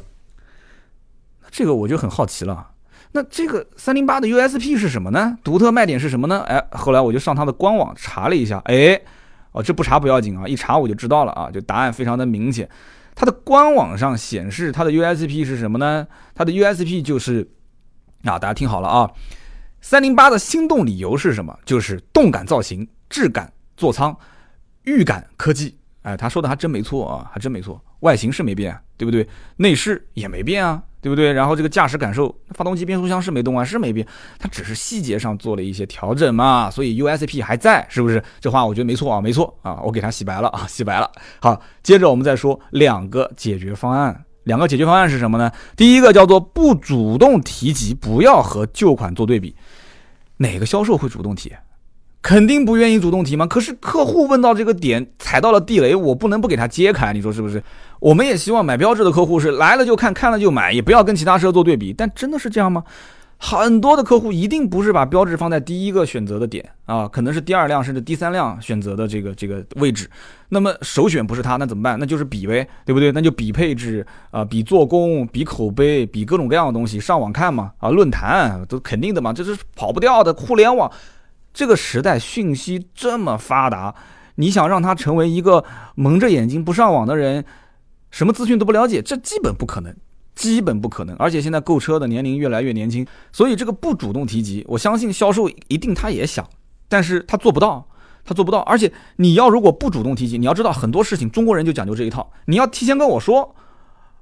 [1.50, 2.70] 这个我就很好奇了，
[3.12, 5.36] 那这个三零八的 USP 是什么呢？
[5.42, 6.40] 独特卖点是什么呢？
[6.46, 9.00] 哎，后来我就上它的官网查了一下，哎，
[9.52, 12.68] 哦，这不查不要紧啊，一查我就知道了啊，就答案非常的明显。
[13.14, 16.06] 它的官网上显示，它的 USP 是什么呢？
[16.34, 17.48] 它的 USP 就是
[18.22, 19.10] 啊，大家听好了啊，
[19.80, 21.58] 三零八的心动理由是什么？
[21.64, 24.16] 就是动感造型、质感、座舱、
[24.84, 25.76] 预感科技。
[26.02, 27.82] 哎，他说的还真没错啊，还真没错。
[28.00, 29.28] 外形是没变，对不对？
[29.56, 30.80] 内饰也没变啊。
[31.00, 31.32] 对不对？
[31.32, 34.06] 然后这个驾驶感受，发动机、变速箱是没动啊，是没变，
[34.38, 38.22] 它只是细节上做了一些调整嘛，所以 USP 还在，是不是？
[38.40, 41.10] 这话我觉得没错啊，没错啊，我给它洗白了啊， 洗白了。
[41.40, 45.50] 好，接着我们再说两个解决方案，两个解决方案是什么呢？
[45.76, 49.54] 第一个叫做不主动提及，不要和旧款做对比，
[50.38, 51.52] 哪个销售会主动提？
[52.28, 53.46] 肯定不愿意主动提吗？
[53.46, 57.62] 可是客户问到这个点，踩到了地雷，我不能不给他揭开，你说是不是？
[58.00, 61.90] 我们也希望买标志的客户是来了就看，看了就买，也不要跟其他车做对比。
[61.90, 62.84] 但真的是这样吗？
[63.38, 70.06] 很多的客户一定不是把标志放在第一个选择的点啊，可能是第二辆甚至第三辆选择的这个这个位置。
[70.50, 71.98] 那么首选不是它，那怎么办？
[71.98, 73.10] 那就是比呗，对不对？
[73.10, 80.34] 那就比配置啊，比做工，比口碑，比各种各样的东西，上网看嘛啊，论坛都肯定的嘛，这是跑不掉的。
[80.34, 80.92] 互联网。
[81.58, 83.92] 这个时代讯息这么发达，
[84.36, 85.64] 你想让他成为一个
[85.96, 87.44] 蒙着眼睛不上网的人，
[88.12, 89.92] 什么资讯都不了解，这基本不可能，
[90.36, 91.16] 基本不可能。
[91.16, 96.48] 而且现在购车的年龄越来越年轻，所以这个不主动提及，我相信销售一定他也想，
[96.88, 97.84] 但是他做不到，
[98.24, 98.60] 他做不到。
[98.60, 103.56] 而且你要如果不主动提及，你要知道很多事情中国人就讲究这一套，你要提前跟我说，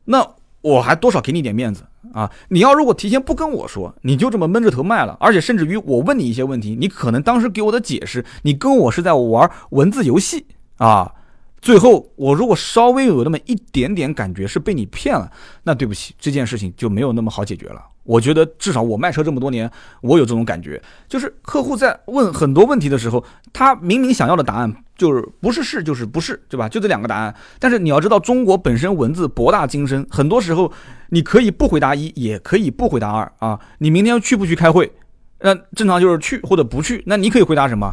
[0.07, 0.27] 那
[0.62, 1.85] 我还多少给你点面子。
[2.12, 2.31] 啊！
[2.49, 11.12] 你要如果提前不跟我说，你就这么闷着头卖了，而且甚至于我问你一些问题，你可能当时给我的解释，你跟我是在玩文字游戏啊！
[11.61, 15.31] 最后我如果稍微有那么一点点感觉是被你骗了，
[15.64, 17.83] 那对不起，这件事情就没有那么好解决了。
[18.05, 19.69] 我觉得至少我卖车这么多年，
[20.01, 26.69] 我有这种感觉，就是客户在问很多问题的时候，他明明想要的答案就是不是是就是不是，对吧？
[26.69, 27.35] 就这两个答案。
[27.59, 30.71] 但是你要知道，中国本身文字博大精深，很多时候
[31.09, 33.59] 你可以不回答一，也可以不回答二啊。
[33.79, 34.92] 你明天去不去开会？
[35.40, 37.03] 那正常就是去或者不去。
[37.07, 37.92] 那你可以回答什么？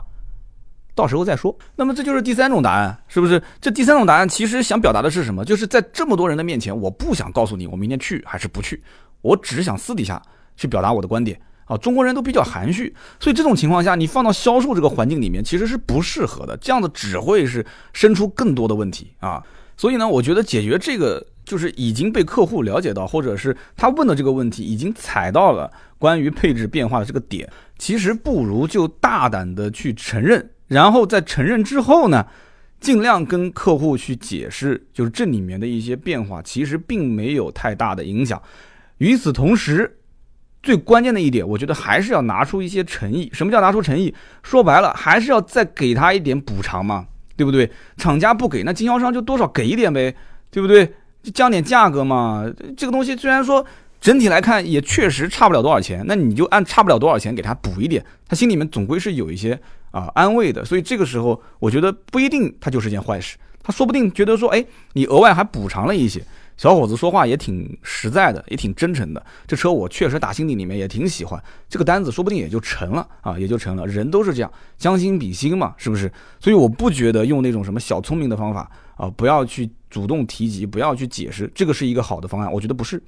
[0.96, 1.58] 到时候再说。
[1.76, 3.42] 那么这就是第三种答案，是不是？
[3.62, 5.44] 这第三种答案其实想表达的是什么？
[5.46, 8.84] 就是在这么多人的面前，我不想告诉你我明天去还是不去。
[9.22, 10.22] 我只是想私底下
[10.58, 19.42] 去表达我的观点啊，中国人都比较含蓄，所以这种情况下，你放到销售这个环境里面，其实是不适合的，这样子只会是生出更多的问题啊。
[19.78, 32.26] 所以呢，我觉得解决这个就是已经被客户了解到，或者是他问的这个问题已经踩到了关于配置变化的这个点，其实不如就大胆的去承认，然后在承认之后呢，
[32.80, 38.42] 尽量跟客户去解释，就是这里面的一些变化其实并没有太大的影响。
[38.98, 40.00] 与此同时，
[40.62, 43.30] 最关键的一点，我觉得还是要拿出一些诚意。
[43.34, 44.14] 什么叫拿出诚意？
[44.42, 47.06] 说白了，还是要再给他一点补偿嘛，
[47.36, 47.70] 对不对？
[47.98, 50.16] 厂家不给，那经销商就多少给一点呗，
[50.50, 50.86] 对不对？
[51.22, 52.46] 就降点价格嘛。
[52.78, 53.66] 这个东西虽然说
[54.00, 59.60] 整体来看也确实差不了多少钱，那你就按差不了多少钱给他补一点，他心里面总归是有一些
[59.94, 60.66] 啊安慰的。
[60.66, 66.22] 所以这个时候，我觉得不一定他就是件坏事，他说不定觉得说，哎，你额外还补偿了一些。
[66.56, 69.26] 小伙子说话也挺实在的，也挺真诚的。
[69.48, 73.88] 这车我确实打心底里面也挺喜欢，这个单子说不定也就成了啊，也就成了。
[73.88, 76.12] 人都是这样，将心比心嘛，是不是？
[76.40, 82.54] 所以我不觉得用那种什么小聪明的方法啊，不要去主动提及，不要去解释，这个是一个好的方案。
[82.54, 83.02] 我觉得不是。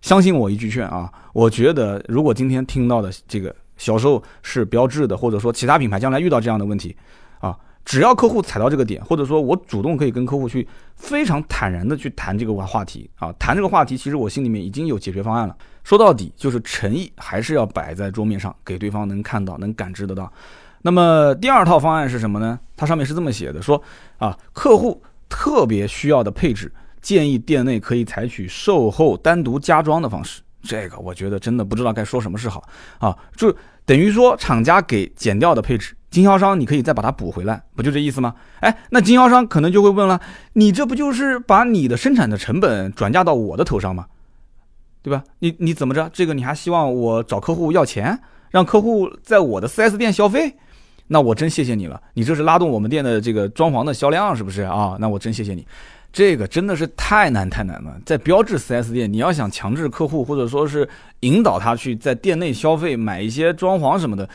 [0.00, 6.96] 相信我一句劝啊，我觉得如果今天听到的这个销售是标志的，或者说其他品牌将来遇到这样的问题
[7.40, 7.58] 啊。
[7.84, 15.56] 只要客户踩到这个点，或者说我主动可以跟客户去非常坦然的去谈这个话题啊，谈这个话题，其实我心里面已经有解决方案了。
[15.82, 20.32] 说到底就是诚意还是要摆在桌面上，给对方能看到、能感知得到。
[20.82, 22.56] 那么第二套方案是什么呢？
[22.76, 23.82] 它上面是这么写的，说
[24.18, 30.40] 啊，客户特别需要的配置，建议店内可以采取售后单独加装的方式。
[30.62, 32.62] 这个我觉得真的不知道该说什么是好
[32.98, 33.52] 啊，就
[33.84, 35.96] 等于说厂家给减掉的配置。
[36.10, 38.34] 经销商，你可以再把它补回来，不就这意思吗？
[38.60, 40.20] 哎，那经销商可能就会问了，
[40.52, 44.04] 你这不就是把你的生产的成本转嫁到我的头上吗？
[45.02, 45.24] 对吧？
[45.38, 46.10] 你你怎么着？
[46.12, 50.54] 这个你还希望我找客户要钱，让客户在我的 4S 店消费？
[51.06, 54.96] 那我真谢谢你了，你这是拉动我们店的这个装潢的销量，是不是啊？
[55.00, 55.66] 那我真谢谢你，
[56.12, 57.98] 这个真的是太难太难了。
[58.04, 60.88] 在标致 4S 店，你要想强制客户或者说是
[61.20, 64.28] 引导他去在店内消费买一些装潢什么的。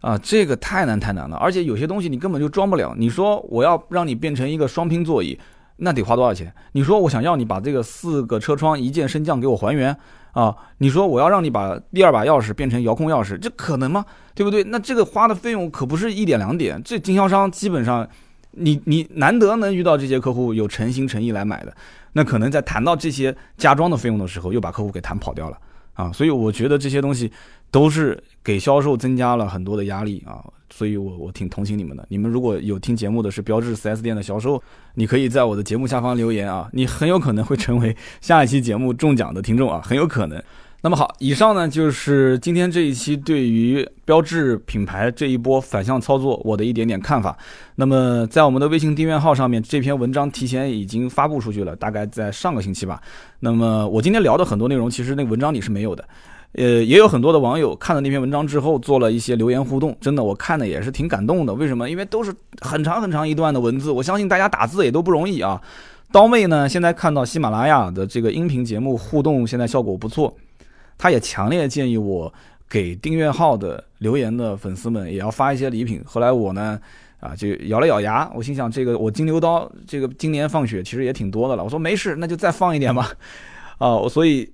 [0.00, 2.94] 啊，这个太难太难了，而且有些东西你根本就装不了。
[2.96, 5.38] 你说我要让你变成一个双拼座椅，
[5.76, 6.50] 那得花多少钱？
[6.72, 9.94] 你说我想要你把这个四个车窗一键升降给我还原
[10.32, 10.56] 啊？
[10.78, 14.02] 你说我要让你把第二把钥匙变成遥控钥匙，这可能吗？
[14.34, 14.64] 对不对？
[14.64, 16.82] 那这个花的费用可不是一点两点。
[16.82, 18.08] 这经销商基本上，
[18.52, 21.74] 你你难得能遇到这些客户有诚心诚意来买的，
[22.12, 25.58] 那可能在谈到这些加装的费用的时候，又把客户给谈跑掉了
[25.94, 26.12] 啊。
[26.12, 27.30] 所以我觉得这些东西。
[27.72, 32.04] 都是给销售增加了很多的压力啊，所以我我挺同情你们的。
[32.08, 34.60] 你们如果有听节目的是标致 4S 店的销售，
[34.94, 40.42] 你可以在我的节目下方留言啊，你很有可能会成为下一期节目中奖的听众啊，很有可能。
[40.82, 47.36] 那么好，以上呢就是今天这一期对于标志品牌这一波反向操作我的一点点看法。
[47.74, 52.98] 那么在我们的微信订阅号上面，这篇文章提前已经发布出去了，大概在上个星期吧。
[53.40, 56.02] 那么我今天聊的很多内容，其实那文章里是没有的。
[56.52, 61.52] 呃，也有很多的网友看了那篇文章之后，做了一些留言互动，真的，我看的也是挺感动的。
[61.52, 61.88] 为什么？
[61.90, 65.60] 因为都是很长很长一段的文字，我相信大家打字也都不容易啊。
[66.10, 70.34] 刀妹呢，现在看到喜马拉雅的这个音频节目互动，现在效果不错，
[71.00, 72.30] 他也强烈建议我
[72.68, 76.02] 给订阅号的留言的粉丝们也要发一些礼品。
[76.04, 76.78] 后来我呢，
[77.20, 83.10] 啊，就咬了咬牙，我心想，这个我金牛刀这个今年放血其实也挺多的了，我说没事，那就再放一点吧。
[83.78, 84.52] 啊，所以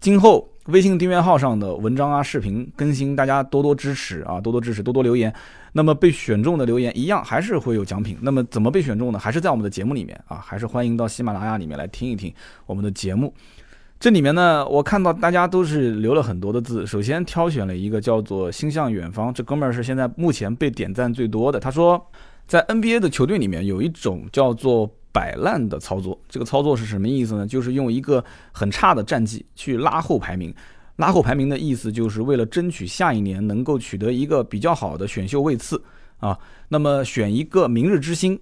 [0.00, 0.48] 今后。
[0.66, 5.34] 微信订阅号上的文章啊、视频更新，大家多多支持啊，多多支持，多多留言。
[5.72, 8.16] 那么被选中的留言一样还是会有奖品。
[8.22, 9.18] 那么怎么被选中呢？
[9.18, 12.32] 还是在我们的节目里面啊，还是欢迎到喜马拉雅里面来听一听
[12.64, 13.34] 我们的节目。
[14.02, 16.84] 这里面呢，我看到大家都是留了很多的字。
[16.84, 21.60] 首先挑选了一个叫做“心向远方”，这哥们儿是现在目前被点赞最多的。
[21.60, 22.04] 他说，
[22.48, 26.20] 在 NBA 的球队里面有一种叫做摆烂的操作。
[26.28, 27.46] 这个操作是什么意思呢？
[27.46, 30.52] 就是用一个很差的战绩去拉后排名。
[30.96, 35.80] 拉后排名的意思就是为了争取下一年能够取得一个比较好的选秀位次
[36.18, 36.36] 啊。
[36.68, 38.36] 那么选一个明日之星，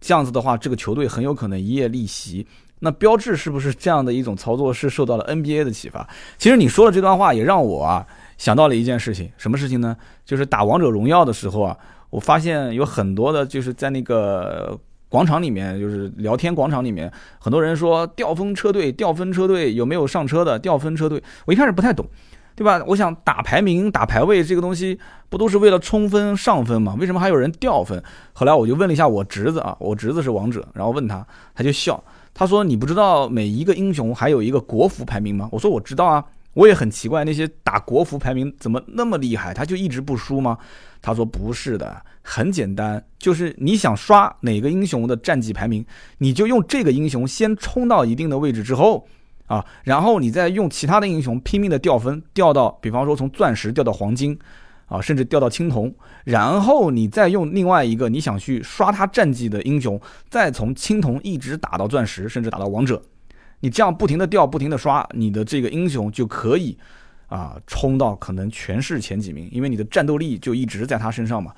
[0.00, 2.44] 这样子的话，这个球队很有可能一夜逆袭。
[2.84, 6.08] 那标志是不是这样的一种操作是受到了 NBA 的启发？
[6.38, 8.06] 其实你说的这段话也让我啊
[8.38, 9.96] 想到了一件事情，什么事情呢？
[10.24, 11.76] 就是打王者荣耀的时候啊，
[12.10, 14.78] 我发现有很多的就是在那个。
[15.10, 20.58] 广场里面就是聊天广场里面，很多人说掉分车队，掉分车队有没有上车的？
[20.58, 22.04] 掉分车队，我一开始不太懂，
[22.56, 22.82] 对吧？
[22.84, 26.96] 我想打排名、打排位这个东西，不都是为了冲分、上分吗？
[26.98, 28.02] 为什么还有人掉分？
[28.32, 32.02] 后来我就问了一下我侄子啊，我侄子是王者，然后问他，他就笑，
[32.34, 36.22] 他说：“你不知道每一个英雄还有一个国服排名吗？”我说：“我知道啊。”
[36.54, 40.56] 我也很奇怪，那些打国服排名怎么那么厉害，他就一直不输吗？
[41.02, 45.84] 他说不是的，很简单，就是你想刷哪个英雄的战绩排名，
[46.18, 49.04] 你就用这个英雄先冲到一定的位置之后，
[49.46, 54.38] 啊，然后你再用其他的英雄拼命的掉分，掉到，比方说从钻石掉到黄金，
[54.86, 55.94] 啊，甚至掉到青铜，
[56.24, 63.02] 然后你再用另外一个你想去刷他战绩的英雄，再从青铜一直打到钻石，甚至打到王者。
[63.60, 66.76] 你这样不停的掉，不停的刷，你的这个英雄就可以，
[67.28, 71.54] 啊，冲到可能全市前几名，因为你的战斗力就一直在他身上嘛，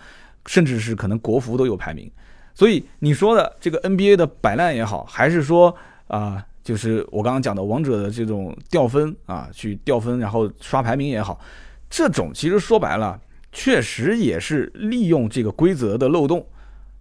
[0.46, 2.08] 甚至是可能国服都有排名。
[2.54, 5.74] 所以你说的这个 NBA 的摆烂也好，还是说
[6.06, 11.40] 啊，就是我刚刚讲的王者的这种掉分啊，去掉分然后刷排名也好，
[11.88, 13.20] 这种其实说白了，
[13.52, 16.46] 确实也是利用这个规则的漏洞。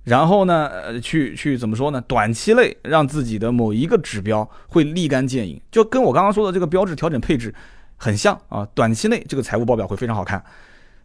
[0.04, 2.00] 然后呢，呃，去去怎么说呢？
[2.02, 7.52] 短期内让自己的某一个指标会立竿见影，就跟我刚刚说的这个标志调整配置
[7.98, 8.68] 很像啊。
[8.76, 10.44] 短期内这个财务报表会非常好看，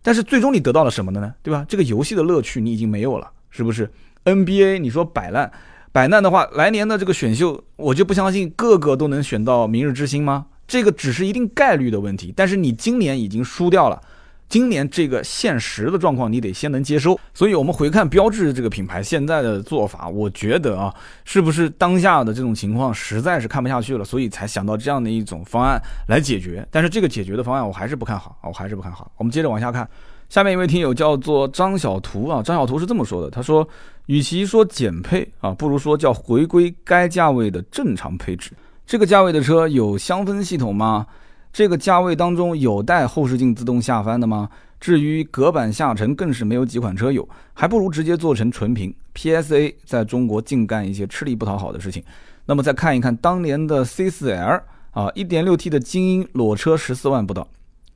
[0.03, 1.35] 但是最终你得到了什么的呢？
[1.43, 1.65] 对吧？
[1.67, 3.91] 这个游戏的乐趣你已经没有了，是不是
[4.27, 5.51] ？NBA 你说摆烂，
[5.93, 10.45] 摆烂的话，来年的这个选秀我就不相信个个都能选到明日之星吗？
[10.71, 14.01] 这个只是一定概率的问题，但是你今年已经输掉了。
[14.49, 17.19] 今年这个现实的状况，你得先能接收。
[17.35, 26.65] 所以，我们回看标志这个品牌现在的做法，我觉得啊，是不是当下的这种情况实在是看不下去了，所以才想到这样的一种方案来解决。
[26.71, 29.11] 但是，这个解决的方案我还是不看好啊，我还是不看好。
[29.17, 29.89] 我们接着往下看，
[30.29, 33.69] 下面一位听友叫做张小图啊，张小图是这么说的，他说，
[34.07, 38.53] 与其说减配啊，不如说叫回归该价位的正常配置。
[38.91, 41.07] 这个价位的车有香氛系统吗？
[41.53, 44.49] 这个价位当中有带后视镜自动下翻的吗？
[44.81, 48.93] 至于隔板下沉，更是没有几款车有，还不如直接做成纯平。
[49.15, 52.03] PSA 在中国净干一些吃力不讨好的事情。
[52.45, 57.47] 那么再看一看当年的 C4L 啊，1.6T 的精英裸车十四万不到。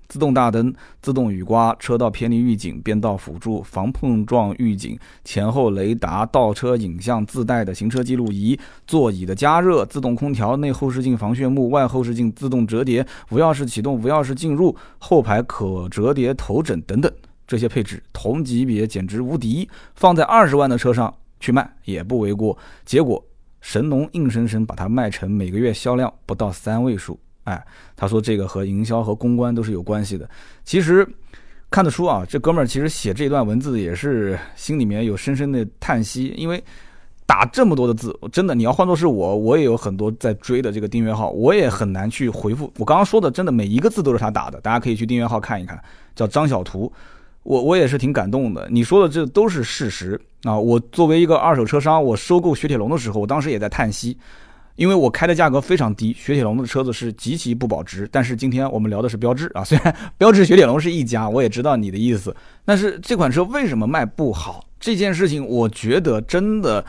[0.08, 17.12] 自动大灯、自动雨刮、车道偏离预警、变道辅助、防碰撞预警、前后雷达、倒车影像、自带的行车记录仪、座椅的加热、自动空调、内后视镜防眩目、外后视镜自动折叠、无钥匙启动、无钥匙进入、后排可折叠头枕等等，
[17.46, 22.56] 这些配置同级别简直无敌，放在二十万的车上去卖也不为过。
[22.84, 23.24] 结果
[23.60, 27.18] 神农硬生生把它卖成每个月销量不到三位数。
[27.44, 27.64] 哎，
[27.96, 30.28] 他说这个和营销和公关都是有关系的。
[30.64, 31.06] 其实
[31.70, 36.62] 看得出啊，这哥们儿其实写这段文字也是心里面有深深的叹息，因为
[37.26, 42.72] 打这么多的字，真的你要换作是我，我也有很多在追的这个订阅号，我也很难去回复。
[42.78, 45.82] 我刚刚说的，真的每一个字都是他打的，大家可以去订阅号看一看，
[46.14, 46.92] 叫张小图。
[47.42, 48.68] 我我也是挺感动的。
[48.70, 50.58] 你说的这都是事实啊。
[50.58, 54.16] 我作为一个二手车商，我收购雪铁龙的时候，我当时也在叹息。
[54.76, 58.08] 因为我开的价格非常低，雪铁龙的车子是极其不保值。
[58.10, 62.34] 但是今天我们聊的是标致啊， 虽然标致雪铁龙是一家，我也知道你的意思。
[62.64, 64.66] 但是这款车为什么卖不好？
[64.80, 66.84] 这件事情，我觉得真的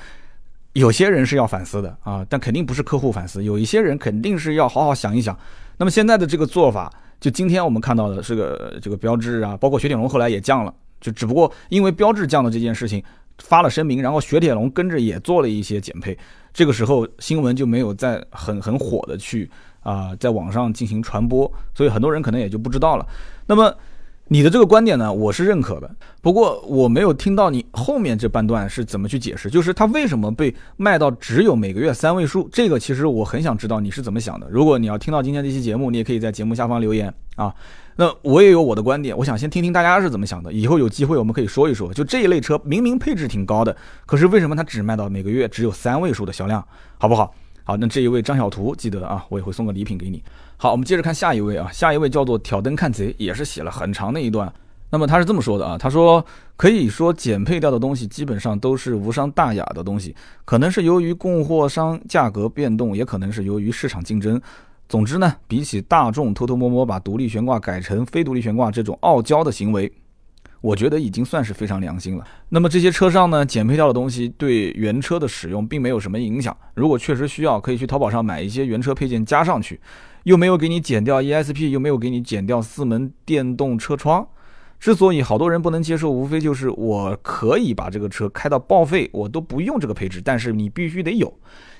[0.74, 5.38] 有些人是要反思的啊，但肯定不是客户反思，有一些人肯定是要好好想一想。
[5.78, 13.04] 那么现在的这个做法，就今天我们看到的这个这个标致啊，包括雪铁龙后来也降了，就只不过因为标致降的这件事情。
[13.40, 16.18] 发了声明，然后雪铁龙跟着也做了一些减配，
[16.56, 19.50] 这个时候新闻就没有在很很火的去
[19.82, 23.06] 啊在网上进行传播，所以很多人可能也就不知道了。
[23.46, 23.76] 那么
[24.28, 32.50] 你的这个观点呢，我是认可的，不过我没有听到你后面这半段是怎么去解释，就是它为什么被卖到只有每个月三位数？
[32.52, 34.48] 这个其实我很想知道你是怎么想的。
[34.50, 37.54] 如果你要听到今天这期节目，你也可以在节目下方留言啊。
[37.98, 40.52] 那我也有我的观点，我想先听听大家是怎么想的。
[40.52, 46.66] 以后有机会我们可以说一说，就这一类车明明配置挺高的，可是为什么它只卖到每个月只有三位数的销量，
[46.98, 47.32] 好不好？
[47.64, 50.24] 好，那这一位张小图记得啊，我也会送个礼品给你。
[50.58, 54.52] 好，我们接着看下一位啊，下一位叫做挑灯看贼，也是写了很长的一段。
[54.90, 56.26] 那么他是这么说的啊，他说
[56.56, 64.42] 可以说减配掉的东西基本上都是无伤大雅的东西，可能是由于供货商价格变动，也可能是由于市场竞争。
[64.88, 69.92] 总之呢，比起大众偷偷摸摸把独立悬挂改成非独立悬挂这种傲娇的行为，
[70.62, 72.24] 我觉得已经算是非常良心了。
[72.48, 76.56] 那么这些车上呢，减配掉的东西对原车的使用并没有什么影响。
[76.76, 79.80] 如果确实需要，可以去淘宝上买一些原车配件加上去，
[80.26, 84.28] 又没有给你减掉 ESP，又没有给你减掉四门电动车窗。
[84.80, 91.34] 之所以好多人不能接受，无非就是我可以把这个车开到报废，我都不用这个配置，但是你必须得有，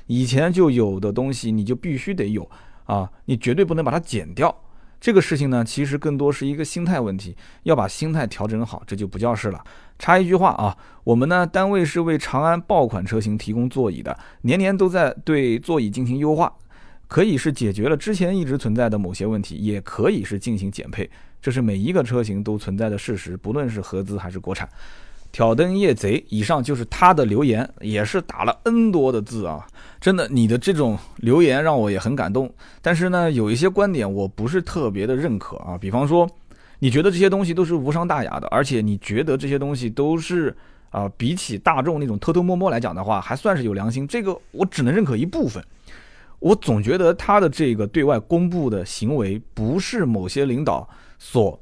[0.08, 2.50] 以前就有的东西你就必须得有。
[2.86, 4.56] 啊，你绝对不能把它减掉。
[5.02, 9.64] 这个事情呢，其实更多是一个心态问题，要把心态调整好，这就不叫事了。
[9.98, 16.52] 插一句话啊，我们呢单位是为长安爆款车型提供座椅的，年年都在对座椅进行优化，
[17.08, 21.10] 可以是解决了之前一直存在的某些问题，也可以是进行减配，
[21.42, 24.68] 这是每一个车型都存在的事实，不论是合资还是国产。
[25.32, 29.68] 挑灯夜贼，以上就是他的留言，也是打了 N 多的字啊！
[30.00, 32.50] 真的，你的这种留言让我也很感动。
[32.82, 35.78] 但是呢，有一些观点我不是特别的认可啊。
[35.78, 36.26] 比方说，
[36.80, 40.56] 你觉得这些东西都是无伤大雅的，而且你觉得这些东西都是
[40.90, 44.08] 啊，比起大众那种偷偷摸摸来讲的话，还算是有良心。
[44.08, 45.62] 这个我只能认可一部分。
[46.40, 51.60] 我总觉得他的这个对外公布的行为，不是某些领导所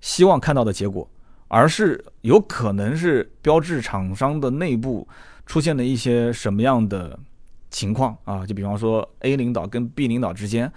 [0.00, 1.08] 希望看到的结果。
[1.48, 5.06] 而是有可能是标志厂商的内部
[5.46, 7.16] 出现了一些什么样的
[7.70, 8.44] 情况啊？
[8.44, 10.72] 就比方说 A 领导跟 B 领导之间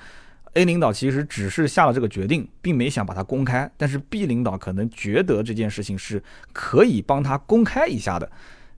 [0.53, 6.21] ，A 领导其实只是下了这个决定，并没想把它公开，但是 B 领导可能觉得这件事情是
[6.53, 8.31] 可以帮他公开一下的，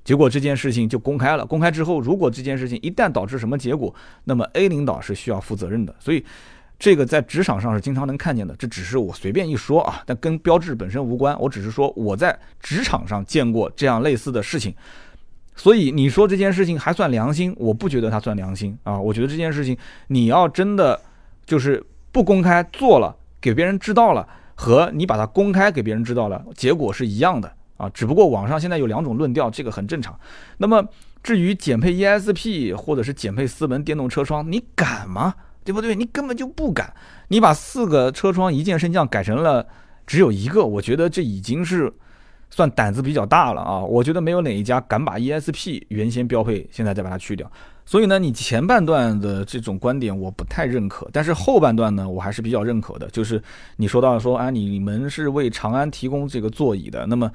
[0.04, 1.46] 结果这件事情就公开了。
[1.46, 3.94] 公开之后，如果这件事情一旦导致什么结果，
[4.24, 5.96] 那么 A 领导是需要负责任的。
[6.00, 6.24] 所以。
[6.84, 11.40] 这个在职场上是经常能看见的，这只是我随便一说啊，但跟标志本身无关。
[11.40, 14.74] 我只是说我在职场上见过这样类似的事情，
[15.56, 19.00] 所以你说这件事情还算良心，我不觉得它算良心啊。
[19.00, 19.78] 我觉得这件事情
[20.08, 21.00] 你要真的
[21.46, 27.90] 就是不公开做了，给别人知道了，和你把它公开给别人知道了，结果是一样的啊。
[27.94, 30.18] 只不过网上现在有两种论调，这个很正常。
[30.58, 30.88] 那么
[31.24, 35.34] 至于减配 ESP 或者是减配四门电动车窗，你敢吗？
[35.64, 35.96] 对不对？
[35.96, 36.92] 你根本就不敢，
[37.28, 39.66] 你把四个车窗一键升降改成了
[40.08, 41.94] 只有一个，我觉得这已经是
[42.50, 43.80] 算胆子比较大了啊！
[43.80, 47.50] 我觉得没有哪一家敢把 ESP 原先标配，现在再把它去掉。
[47.86, 53.08] 所以呢，你前半段的这种观点我不太认可，但是后半段呢，我还是比较认可的。
[53.10, 53.40] 就是
[53.76, 57.32] 你说到说啊，你们是为长安提供这个座椅的，那么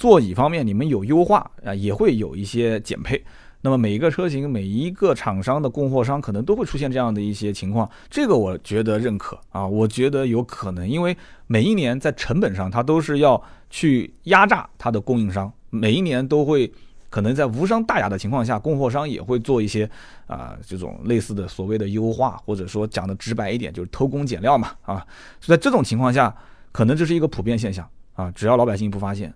[0.00, 3.22] 座椅方面你们有优化啊，也会有一些减配。
[3.60, 11.14] 那么每一个车型，每一个厂商的供货商可能都会出现这样的一些情况，这个我觉得认可啊，我觉得有可能，因为
[11.46, 13.38] 每一年在成本上，它都是要
[13.68, 16.72] 去压榨它的供应商，每一年都会
[17.10, 19.86] 可能在无伤大雅的情况下，供货商也会做一些
[20.26, 25.06] 啊这种类似的所谓的优化，或者说讲的直白一点，就是偷工减料嘛啊，
[25.38, 26.34] 所以在这种情况下，
[26.72, 29.30] 可能这是一个普遍现象啊，只要老百姓不发现，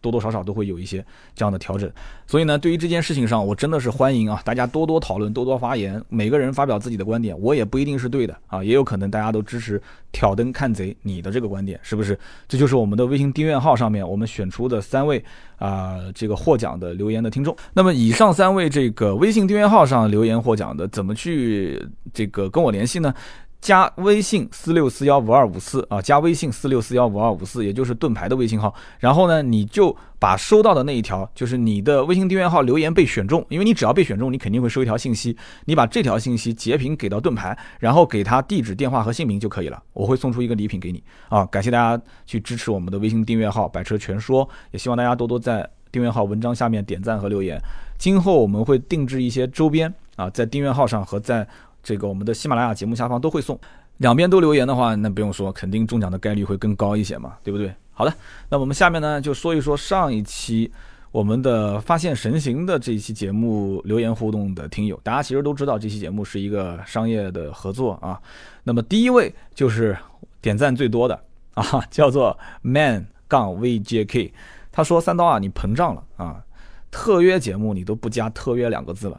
[0.00, 1.90] 多多少少都会有一些这样的调整，
[2.26, 9.80] 所以呢，对于这件事情上，我真的是欢迎啊，大家多多讨论，多多发言，每个人发表自己的观点，我也不一定是对的啊，也有可能大家都支持
[10.12, 12.18] 挑灯看贼你的这个观点，是不是？
[12.46, 15.22] 这就是我们的微信订阅号上面我们选出的三位
[15.56, 17.56] 啊，这个获奖的留言的听众。
[17.72, 23.12] 那么以上三位这个微信订阅号上留言获奖的，怎么去这个跟我联系呢？
[23.60, 28.72] 加微信四六四幺五二五四啊，加微信四六四幺五二五四，也就是盾牌的微信号。
[29.00, 35.36] 然后呢，你就把收到的那一条，就是你的微信订阅号留言被选中，因为你只要被选中，你肯定会收一条信息。
[35.64, 39.82] 你把这条信息截屏给到盾牌，然后给他地址、电话和姓名就可以了。
[39.92, 41.44] 我会送出一个礼品给你啊！
[41.46, 47.60] 感谢大家去支持我们的微信订阅号“百车全说”，也希望大家多多在订阅号文章下面点赞和留言。
[47.98, 51.46] 今后我们会定制一些周边啊，在订阅号上和在。
[51.88, 53.58] 这个我们的喜马拉雅节目下方都会送，
[53.96, 57.74] 两边都留言的话，那不用说，肯定中奖的概率会更高一些嘛，对不对？
[57.94, 58.12] 好的，
[58.50, 60.70] 那我们下面呢就说一说上一期
[61.10, 68.20] 我们的发现神行的这一期节目留言互动的听友，大家其实都知道这期节目是一个商业的合作啊。
[68.64, 69.96] 那么第一位就是
[70.42, 71.18] 点赞最多的
[71.54, 74.30] 啊，叫做 man 杠 vjk，
[74.70, 76.44] 他说三刀啊，你膨胀了啊，
[76.90, 79.18] 特约节目你都不加特约两个字了。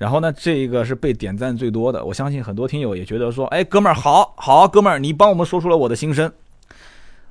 [0.00, 6.32] 然后呢，这一个是被点赞最多的，我相信很多听友也觉得说，哎，哥们儿，好好，哥们儿，你帮我们说出了我的心声。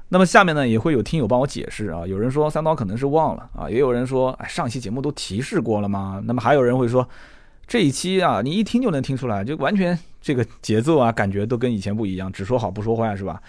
[0.09, 6.21] 那么下面呢，也会有听友帮我解释啊，有人说三刀可能是忘了啊，也有人说，哎，上期节目都提示过了吗？
[6.25, 7.09] 那么还有人会说，
[7.65, 13.41] 这一期啊，你一听就能听出来，就完全这个节奏啊，感觉都跟以前不一样，只说好不说坏是吧？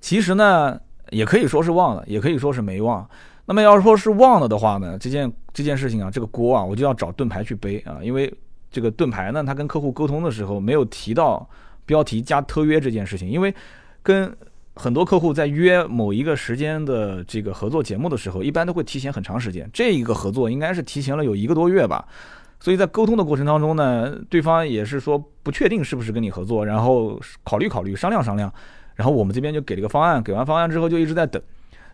[0.00, 3.04] 其实呢，也可以说是忘了，也可以说是没忘。
[3.44, 8.32] 那么要是说是忘了的话呢，这件这件事情啊，这个锅啊，我就要找盾牌去背啊，因为
[8.70, 11.48] 这个盾牌呢，他跟客户沟通的时候没有提到
[11.86, 13.54] 标题加特约这件事情，因为
[14.02, 14.36] 跟
[14.74, 22.06] 很多客户在约某一个时间的这个合作节目的时候，一般都会提前很长时间，这一个合作应该是提前了有一个多月吧，
[22.60, 28.52] 所以在沟通的过程当中呢，对方也是说不确定是不是跟你合作，然后考虑考虑，商量商量，
[28.94, 31.42] 然后我们这边就给了个方案，给完方案之后就一直在等。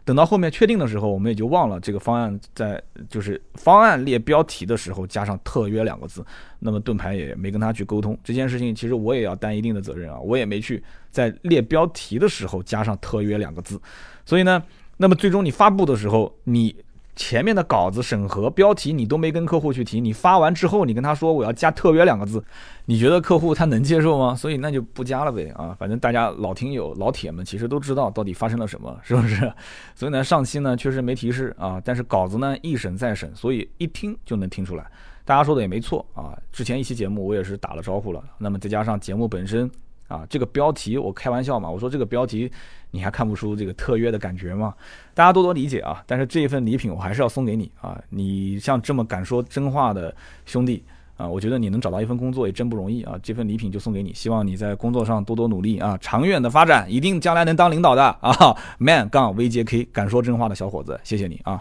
[0.05, 6.25] 等到后面确定的时候，我们也就忘了这个方案在就是方案列标题的时候加上特约两个字，
[6.59, 13.81] 那么盾牌也没跟他去沟通这件事情，其实我也要担一定的责任啊，我也没去在列标题的时候加上特约两个字，
[14.27, 14.63] 所以呢，
[14.99, 16.77] 那么最终你发布的时候，你。
[17.17, 22.43] 前面的稿子审核标题你都没跟客户去提，你发完之后你跟他说我要加特约两个字，
[22.87, 24.35] 你觉得客户他能接受吗？
[24.37, 29.53] 所以那就不加了呗啊，反正大家老听友老铁们其实都知道到底发生了什么，是不是？
[29.95, 34.85] 所以呢上期呢确实没提示啊，但是稿子呢一审再审，所以一听就能听出来，
[35.25, 36.37] 大家说的也没错啊。
[36.51, 39.71] 之前一期节目我也是打了招呼了，那么再加上节目本身
[40.09, 42.51] 啊这个标题我开玩笑嘛，我说这个标题。
[42.91, 44.73] 你还看不出这个特约的感觉吗？
[45.15, 46.01] 大家多多理解啊！
[46.07, 48.01] 但是这一份礼品我还是要送给你啊！
[48.11, 50.15] 你像这么敢说真话的
[50.47, 50.81] 兄弟
[51.17, 53.19] 啊，我觉得你能找到一份工作也真不容易啊！
[53.21, 61.61] 这份礼品就送给你，希望你在工作上多多努力啊，长远的发展，一定将来能当领导的啊！Man 杠 VJK 敢说真话的小伙子，谢谢你啊！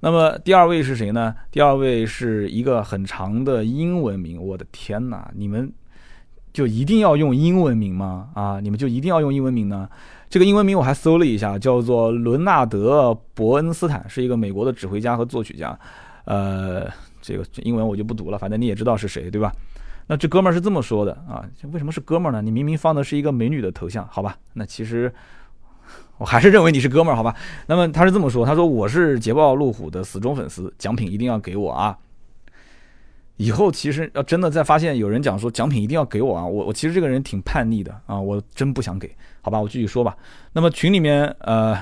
[0.00, 1.32] 那么第二位是谁呢？
[1.52, 5.30] 第二位是一个很长的英文名，我的天哪！
[5.36, 5.72] 你们
[6.52, 8.28] 就一定要用英文名吗？
[8.34, 9.88] 啊，你们就一定要用英文名呢？
[10.28, 15.78] 这个英文名我还搜了一下，叫做伦纳德·伯恩斯坦，是一个美国的指挥家和作曲家。
[16.24, 16.86] 呃，
[17.20, 19.52] 这个英文我就不读了，反正你也知道是谁，对吧？
[20.06, 21.44] 那这哥们儿是这么说的啊？
[21.70, 22.42] 为什么是哥们儿呢？
[22.42, 24.36] 你明明放的是一个美女的头像，好吧？
[24.54, 25.12] 那其实
[26.18, 27.34] 我还是认为你是哥们儿，好吧？
[27.66, 31.96] 那么他是这么说，他说我是捷豹路虎的死忠粉丝，奖品一定要给我啊！
[33.36, 39.10] 以后其实要真的再发现有人讲说奖品一定要给我啊，我我其实这个人挺叛逆的啊，我真不想给，
[39.40, 40.16] 好吧，我继续说吧。
[40.52, 41.76] 那么群里面呃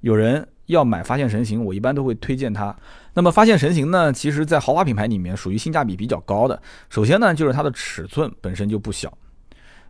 [0.00, 2.74] 有人要买发现神行，我一般都会推荐他。
[3.14, 6.60] 那么发现神行呢，其实在豪华品牌里面属于性价比比较高的。
[6.90, 9.12] 首先呢，就是它的尺寸本身就不小。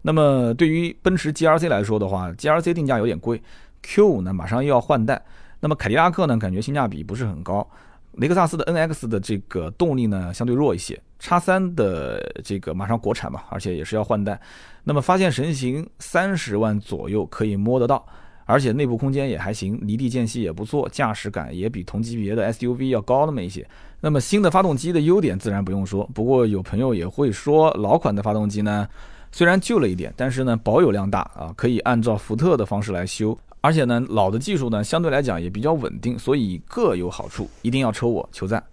[0.02, 3.42] 那么对于奔驰 GRC 来说的话，GRC 定价有点贵
[3.84, 5.20] ，Q5 呢马上又要换代，
[5.60, 7.68] 那么凯迪拉克呢感觉性价比不是很高。
[8.12, 14.40] 雷克萨斯的 NX 的这个动力呢相对弱一些，叉三的这个马上国产嘛，而且也是要换代。
[14.82, 18.04] 那么发现神行三十万左右可以摸得到，
[18.44, 23.64] 而且内部空间也还行，离地间隙也不错，驾驶感也比同级别的 SUV 要高那么一些。
[24.00, 28.88] 那么新的发动机的优点自然不用说，不过有朋友也会说老款的发动机呢，
[29.30, 33.38] 虽然旧了一点，但是呢保有量大啊，可以按照福特的方式来修。
[33.68, 38.64] 而且呢，老的技术呢，相对来讲也比较稳定，所以各有好处，一定要抽我求赞。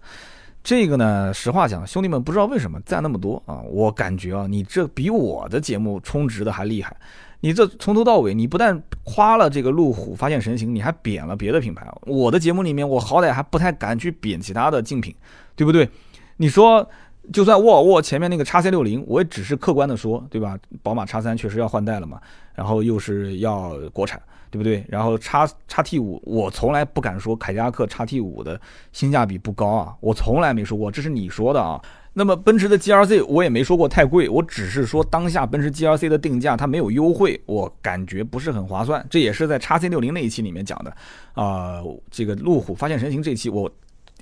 [0.64, 3.60] 这个呢，实话讲，兄弟们不知道为什么赞那么多啊？
[3.70, 6.96] 我感觉啊，你这比我的节目充值的还厉害。
[7.40, 11.86] 你这从头到尾，你不但夸了这个路虎发现神行，你还贬了别的品牌。
[12.06, 15.14] 我的节目里面，我好歹还不太敢去贬其他的竞品，
[15.54, 15.86] 对不对？
[16.38, 16.88] 你说，
[17.34, 20.58] 就算沃尔沃前面那个叉 C 六零，我也只是客观的说，对吧？
[20.82, 22.18] 宝马叉三确实要换代了嘛，
[22.56, 24.20] 然后又是要国产。
[24.48, 24.82] 对不对？
[24.88, 28.58] 然后叉叉 T 五，我从来不敢说凯迪拉克叉 T 五的
[28.90, 31.82] 性价比不高啊，我从来没说过，这是你说的啊。
[32.14, 39.04] 那么奔驰的 GRC 我也没说过太贵，我只是说当下奔驰 GRC 的定价它没有优惠，我感觉不是很划算。
[39.10, 40.96] 这也是在叉 C 六零那一期里面讲的
[41.34, 41.82] 啊。
[42.10, 43.70] 这个路虎发现神行这一期我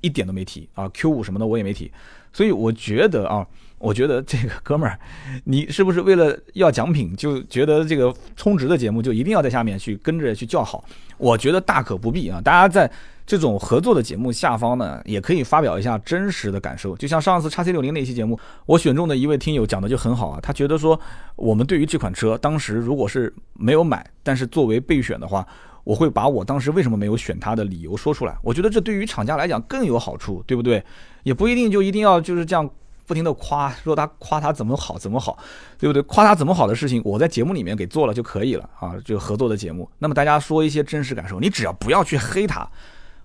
[0.00, 1.92] 一点都没提啊，Q 五什么的我也没提，
[2.34, 3.46] 所以我觉得啊。
[3.76, 4.98] 我觉得这个哥们儿，
[5.44, 10.82] 你是不是为了要奖品，就觉得这个充值的节目就一定要在下面去跟着去叫好？
[11.18, 12.40] 我觉得大可不必啊！
[12.42, 12.90] 大家在
[13.26, 16.96] 这种合作的节目下方呢，也可以发表一下真实的感受。
[16.96, 20.98] 就像上次叉 C 六零那期节目，我选中的一位听友讲的就很好啊，他觉得说
[21.36, 25.46] 我们对于这款车，当时如果是没有买，但是作为备选的话，
[25.84, 28.36] 我会把我当时为什么没有选它的理由说出来。
[28.42, 30.84] 我觉得这对于厂家来讲更有好处，对不对？
[31.22, 32.68] 也不一定就一定要就是这样。
[33.06, 35.36] 不停的夸说他夸他怎么好怎么好，
[35.78, 36.00] 对不对？
[36.04, 39.86] 夸他怎么好的事情，我在节目里面给做了就可以了啊，就合作的节目。
[39.98, 42.66] 那么大家说一些真实感受，你只要不要去黑他，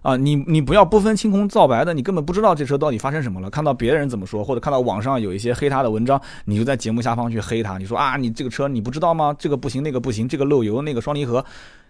[0.02, 3.50] 啊，你你不要不分青红皂白的，你根本不知道这车到底发生什么了。
[3.50, 7.78] 看到别人怎么说，或者看到网上有一些黑他的文章，你就在节目下方去黑他。
[7.78, 9.34] 你说啊，你这个车你不知道吗？
[9.40, 11.46] 这个不行，那个不行，这个漏油，那个双离合，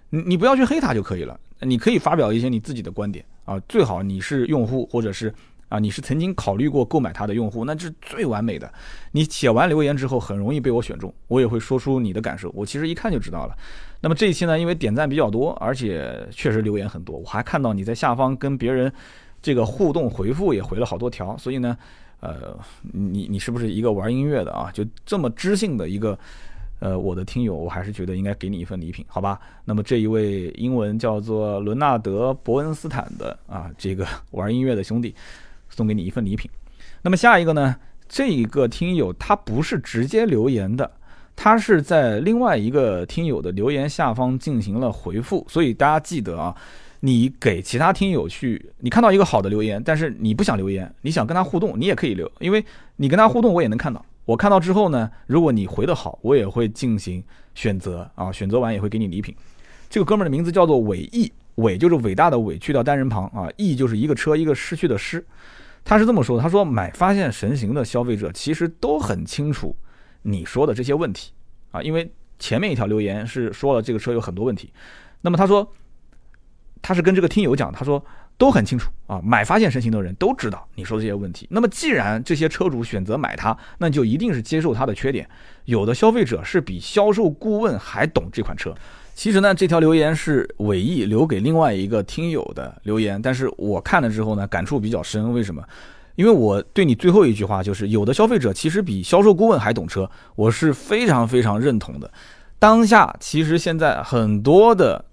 [0.10, 1.40] 你你不要去黑他就可以了。
[1.62, 5.34] 你可以发表一些你自己的观点啊，最好你是用户或者是。
[5.70, 8.74] 啊，你是曾经考虑过购买它的用户，那是最完美的。
[9.12, 13.56] 你写完留言之后，很容易被我选中，我也会说出你的感受，我其实一看就知道了。
[14.02, 18.92] 那么这一期呢，因为点赞比较多，而且确实留言很多，我还看到你在下方跟别人
[19.44, 21.78] 这个互动回复也回了好多条，所以呢，
[22.20, 24.72] 呃，你你是不是一个玩音乐的啊？
[24.74, 26.18] 就这么知性的一个，
[26.80, 29.40] 呃，我的听友，我还是觉得应该给你一份礼品，好吧？
[29.66, 35.14] 那么这一位英文叫做伦纳德·伯恩斯坦的啊，这个玩音乐的兄弟，
[35.70, 36.50] 送给你一份礼品。
[37.02, 37.76] 那么下一个呢，
[38.08, 40.90] 这一个听友他不是直接留言的。
[41.36, 46.54] 他是在另外一个听友的留言下方进行了回复，所以大家记得啊，
[47.00, 52.62] 你给其他听友去，你看到一个好的留言，但是你不想留言，你想跟他互动，你也可以留，因为
[52.98, 54.04] 你跟他互动，我也能看到。
[54.30, 57.24] 我看到之后呢，如果你回的好，我也会进行
[57.56, 59.36] 选择啊，选择完也会给你礼品。
[59.90, 65.26] 这个哥们儿的名字叫做伟毅，伟就是伟大的伟，去掉单人旁啊，毅就是一个车一个失去的失。
[65.84, 69.76] 他是这么说，他说买发现神行的消费者其实都很清楚。
[70.22, 71.32] 你说的这些问题
[71.72, 74.72] 啊，因为前面一条留言是说了这个车有很多问题，
[75.22, 75.68] 那么他说
[76.84, 78.06] 他是跟这个听友讲，他说
[78.40, 81.46] 都很清楚啊，买发现神行的人都知道你说的这些问题。
[81.52, 85.30] 那么既然这些车主选择买它，那就一定是接受它的缺点。
[85.66, 88.74] 有的消费者是比销售顾问还懂这款车。
[89.14, 95.34] 其实呢，这条留言是尾翼留给另外一个听友的留言，但是我看了之后呢，感触比较深。
[95.34, 95.62] 为什么？
[96.16, 102.10] 因为我对你最后一句话就是，有的消费者其实比销售顾问还懂车，我是非常非常认同的。
[102.58, 105.04] 当下其实现在很多的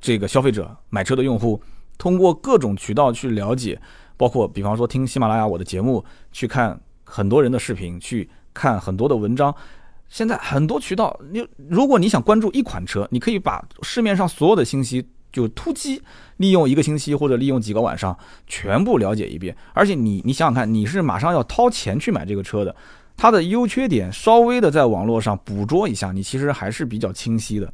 [0.00, 1.60] 这个消费者买车的用户，
[1.98, 3.80] 通过各种渠道去了解，
[4.16, 9.54] 包括比方说听喜马拉雅我的节目，去看很多人的视频，去看很多的文章。
[10.08, 15.06] 现在很多渠道，你如果你想关注一款车，你可以把市面上所有的信息。
[15.32, 16.00] 就突击
[16.38, 18.16] 利用一个星期或者利用几个晚上
[18.46, 22.74] 全部了解一遍，而且你你想想看，你是马上要掏钱去买这个车的，
[23.18, 27.70] 它的优缺点稍微的在网络上捕捉一下，你其实还是比较清晰的。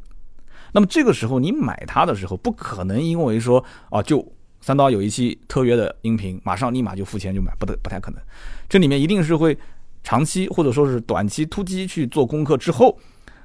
[0.72, 4.26] 那么这个时候你买它的时候，不可能因为说啊，就
[4.60, 8.20] 三刀有一期特约的音频，马上立马就付钱就买，不得不太可能。
[8.68, 9.56] 这里面一定是会
[10.02, 12.98] 长期或者说是短期突击去做功课之后，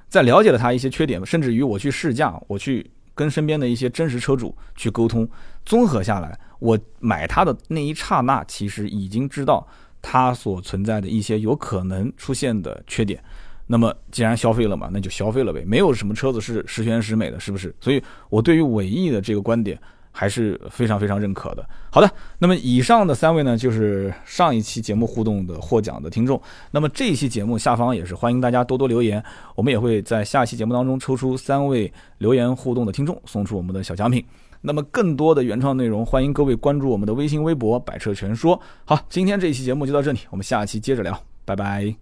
[0.10, 2.90] 在了解了它一些缺点，甚至于我去试驾，我去。
[3.18, 5.28] 跟身边的一些真实车主去沟通，
[5.66, 9.68] 综合下来，我买它的那一刹那，其实已经知道
[10.04, 13.20] 它所存在的一些有可能出现的缺点。
[13.68, 17.76] 那么既然消费了嘛，那就消费了呗，没有什么车子是十全十美的，是不是？
[17.80, 19.80] 所以我对于伟毅的这个观点。
[20.20, 21.64] 还是非常非常认可的。
[21.92, 26.42] 好的，那么以上的三位呢，就是上一期节目互动的获奖的听众。
[26.72, 34.26] 那么这一期节目下方也是欢迎大家多多留言，我们也会在下期节目当中抽出三位留言互动的听众，送出我们的小奖品。
[34.60, 38.60] 那么更多的原创内容，欢迎各位关注我们的微信微博“百车全说”。
[38.86, 41.98] 好，今天这一期节目就到这里，我们下期接着聊，拜拜。